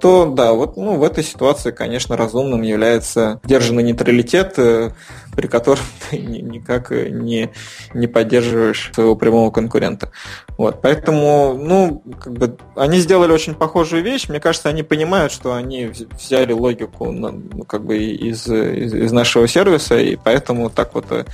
[0.00, 4.90] то да, вот ну, в этой ситуации, конечно, разумным является держанный нейтралитет, э,
[5.34, 7.50] при котором ты никак не,
[7.94, 10.10] не поддерживаешь своего прямого конкурента.
[10.56, 14.28] Вот, поэтому, ну, как бы, они сделали очень похожую вещь.
[14.28, 19.46] Мне кажется, они понимают, что они взяли логику ну, как бы из, из, из нашего
[19.46, 21.24] сервиса, и поэтому так вот э,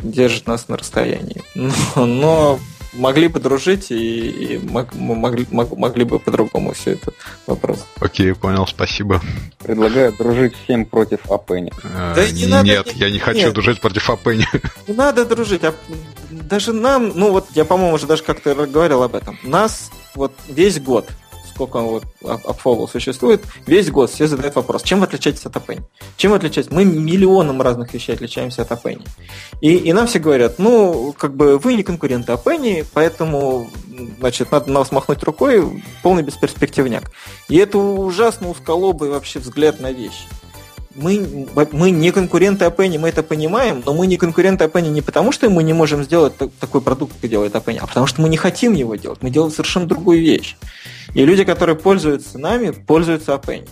[0.00, 1.42] держат нас на расстоянии.
[1.54, 2.58] Но, но
[2.94, 7.12] могли бы дружить и, и могли, могли бы по-другому все это
[7.46, 7.84] вопрос.
[8.00, 9.20] Окей, понял, спасибо.
[9.58, 11.72] Предлагаю дружить всем против Апенни.
[11.92, 14.46] Да э, не надо, нет, я не хочу нет, дружить против Апенни.
[14.86, 15.64] Не надо дружить.
[15.64, 15.74] А
[16.30, 19.38] даже нам, ну вот я, по-моему, уже даже как-то говорил об этом.
[19.42, 21.08] Нас вот весь год
[21.54, 25.84] сколько вот Upfollow существует, весь год все задают вопрос, чем вы отличаетесь от Апенни?
[26.16, 26.72] Чем вы отличаетесь?
[26.72, 29.04] Мы миллионом разных вещей отличаемся от Апенни.
[29.60, 33.70] И, и нам все говорят, ну, как бы вы не конкуренты Апенни, поэтому,
[34.18, 37.10] значит, надо нас махнуть рукой, полный бесперспективняк.
[37.48, 40.26] И это ужасно усколобый вообще взгляд на вещи
[40.94, 45.32] мы, мы не конкуренты Апенни, мы это понимаем, но мы не конкуренты Апенни не потому,
[45.32, 48.36] что мы не можем сделать такой продукт, как делает Апенни, а потому что мы не
[48.36, 49.22] хотим его делать.
[49.22, 50.56] Мы делаем совершенно другую вещь.
[51.14, 53.68] И люди, которые пользуются нами, пользуются Апенни.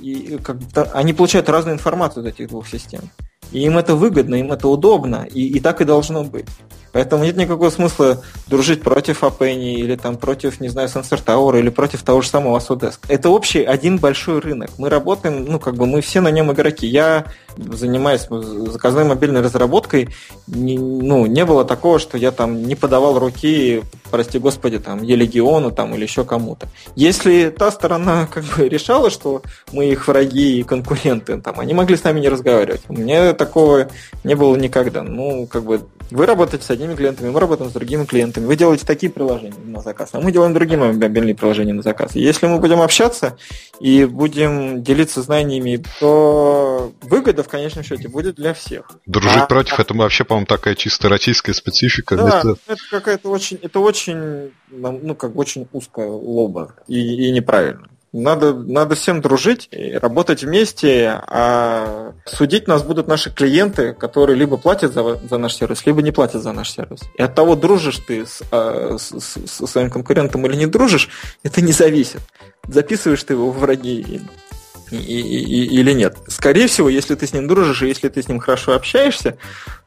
[0.00, 0.58] И как
[0.94, 3.10] они получают разную информацию из этих двух систем.
[3.52, 6.46] И им это выгодно, им это удобно, и, и так и должно быть.
[6.92, 11.68] Поэтому нет никакого смысла дружить против Апенни или там против, не знаю, Sensor Tower или
[11.68, 12.98] против того же самого Autodesk.
[13.08, 14.70] Это общий один большой рынок.
[14.78, 16.86] Мы работаем, ну, как бы мы все на нем игроки.
[16.86, 17.26] Я
[17.56, 18.28] занимаясь
[18.72, 20.08] заказной мобильной разработкой,
[20.46, 25.70] не, ну, не было такого, что я там не подавал руки, прости господи, там, Елегиону
[25.70, 26.68] там, или еще кому-то.
[26.96, 29.42] Если та сторона как бы решала, что
[29.72, 32.82] мы их враги и конкуренты, там, они могли с нами не разговаривать.
[32.88, 33.88] У меня такого
[34.24, 35.02] не было никогда.
[35.02, 38.46] Ну, как бы вы работаете с одними клиентами, мы работаем с другими клиентами.
[38.46, 42.16] Вы делаете такие приложения на заказ, а мы делаем другие мобильные приложения на заказ.
[42.16, 43.36] И если мы будем общаться
[43.80, 48.90] и будем делиться знаниями, то выгода в конечном счете будет для всех.
[49.06, 52.16] Дружить а, против, это вообще, по-моему, такая чисто российская специфика.
[52.16, 57.30] Да, это, это какая-то очень, это очень, ну, как бы очень узкая лоба и, и
[57.30, 57.88] неправильно.
[58.12, 64.94] Надо, надо всем дружить работать вместе, а судить нас будут наши клиенты, которые либо платят
[64.94, 67.00] за, за наш сервис, либо не платят за наш сервис.
[67.16, 71.10] И от того, дружишь ты с, а, с, с, со своим конкурентом или не дружишь,
[71.42, 72.20] это не зависит.
[72.66, 76.16] Записываешь ты его в враги и, и, и, или нет.
[76.28, 79.36] Скорее всего, если ты с ним дружишь, и если ты с ним хорошо общаешься,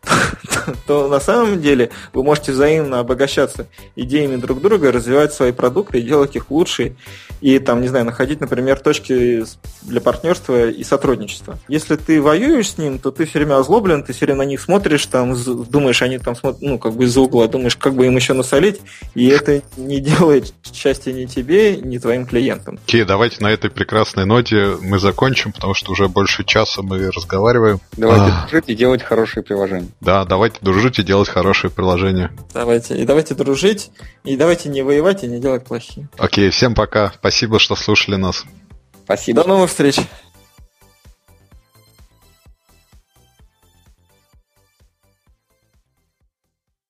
[0.88, 6.02] то, на самом деле вы можете взаимно обогащаться идеями друг друга, развивать свои продукты и
[6.02, 6.95] делать их лучше,
[7.39, 9.43] и там, не знаю, находить, например, точки
[9.84, 11.60] для партнерства и сотрудничества.
[11.68, 14.62] Если ты воюешь с ним, то ты все время озлоблен, ты все время на них
[14.62, 18.16] смотришь, там, думаешь, они там смотрят, ну, как бы из-за угла, думаешь, как бы им
[18.16, 18.82] еще насолить,
[19.16, 22.80] и это не делает счастья ни тебе, ни твоим клиентам.
[22.86, 27.10] Окей, okay, давайте на этой прекрасной ноте мы закончим, потому что уже больше часа мы
[27.12, 27.80] разговариваем.
[27.97, 28.24] Давайте
[28.58, 28.62] а...
[28.68, 29.91] и делать хорошие приложения.
[30.00, 32.32] Да, давайте дружить и делать хорошие приложения.
[32.54, 32.98] Давайте.
[32.98, 33.92] И давайте дружить,
[34.24, 36.10] и давайте не воевать и не делать плохие.
[36.18, 37.12] Окей, всем пока.
[37.16, 38.46] Спасибо, что слушали нас.
[39.04, 39.44] Спасибо.
[39.44, 39.98] До новых встреч.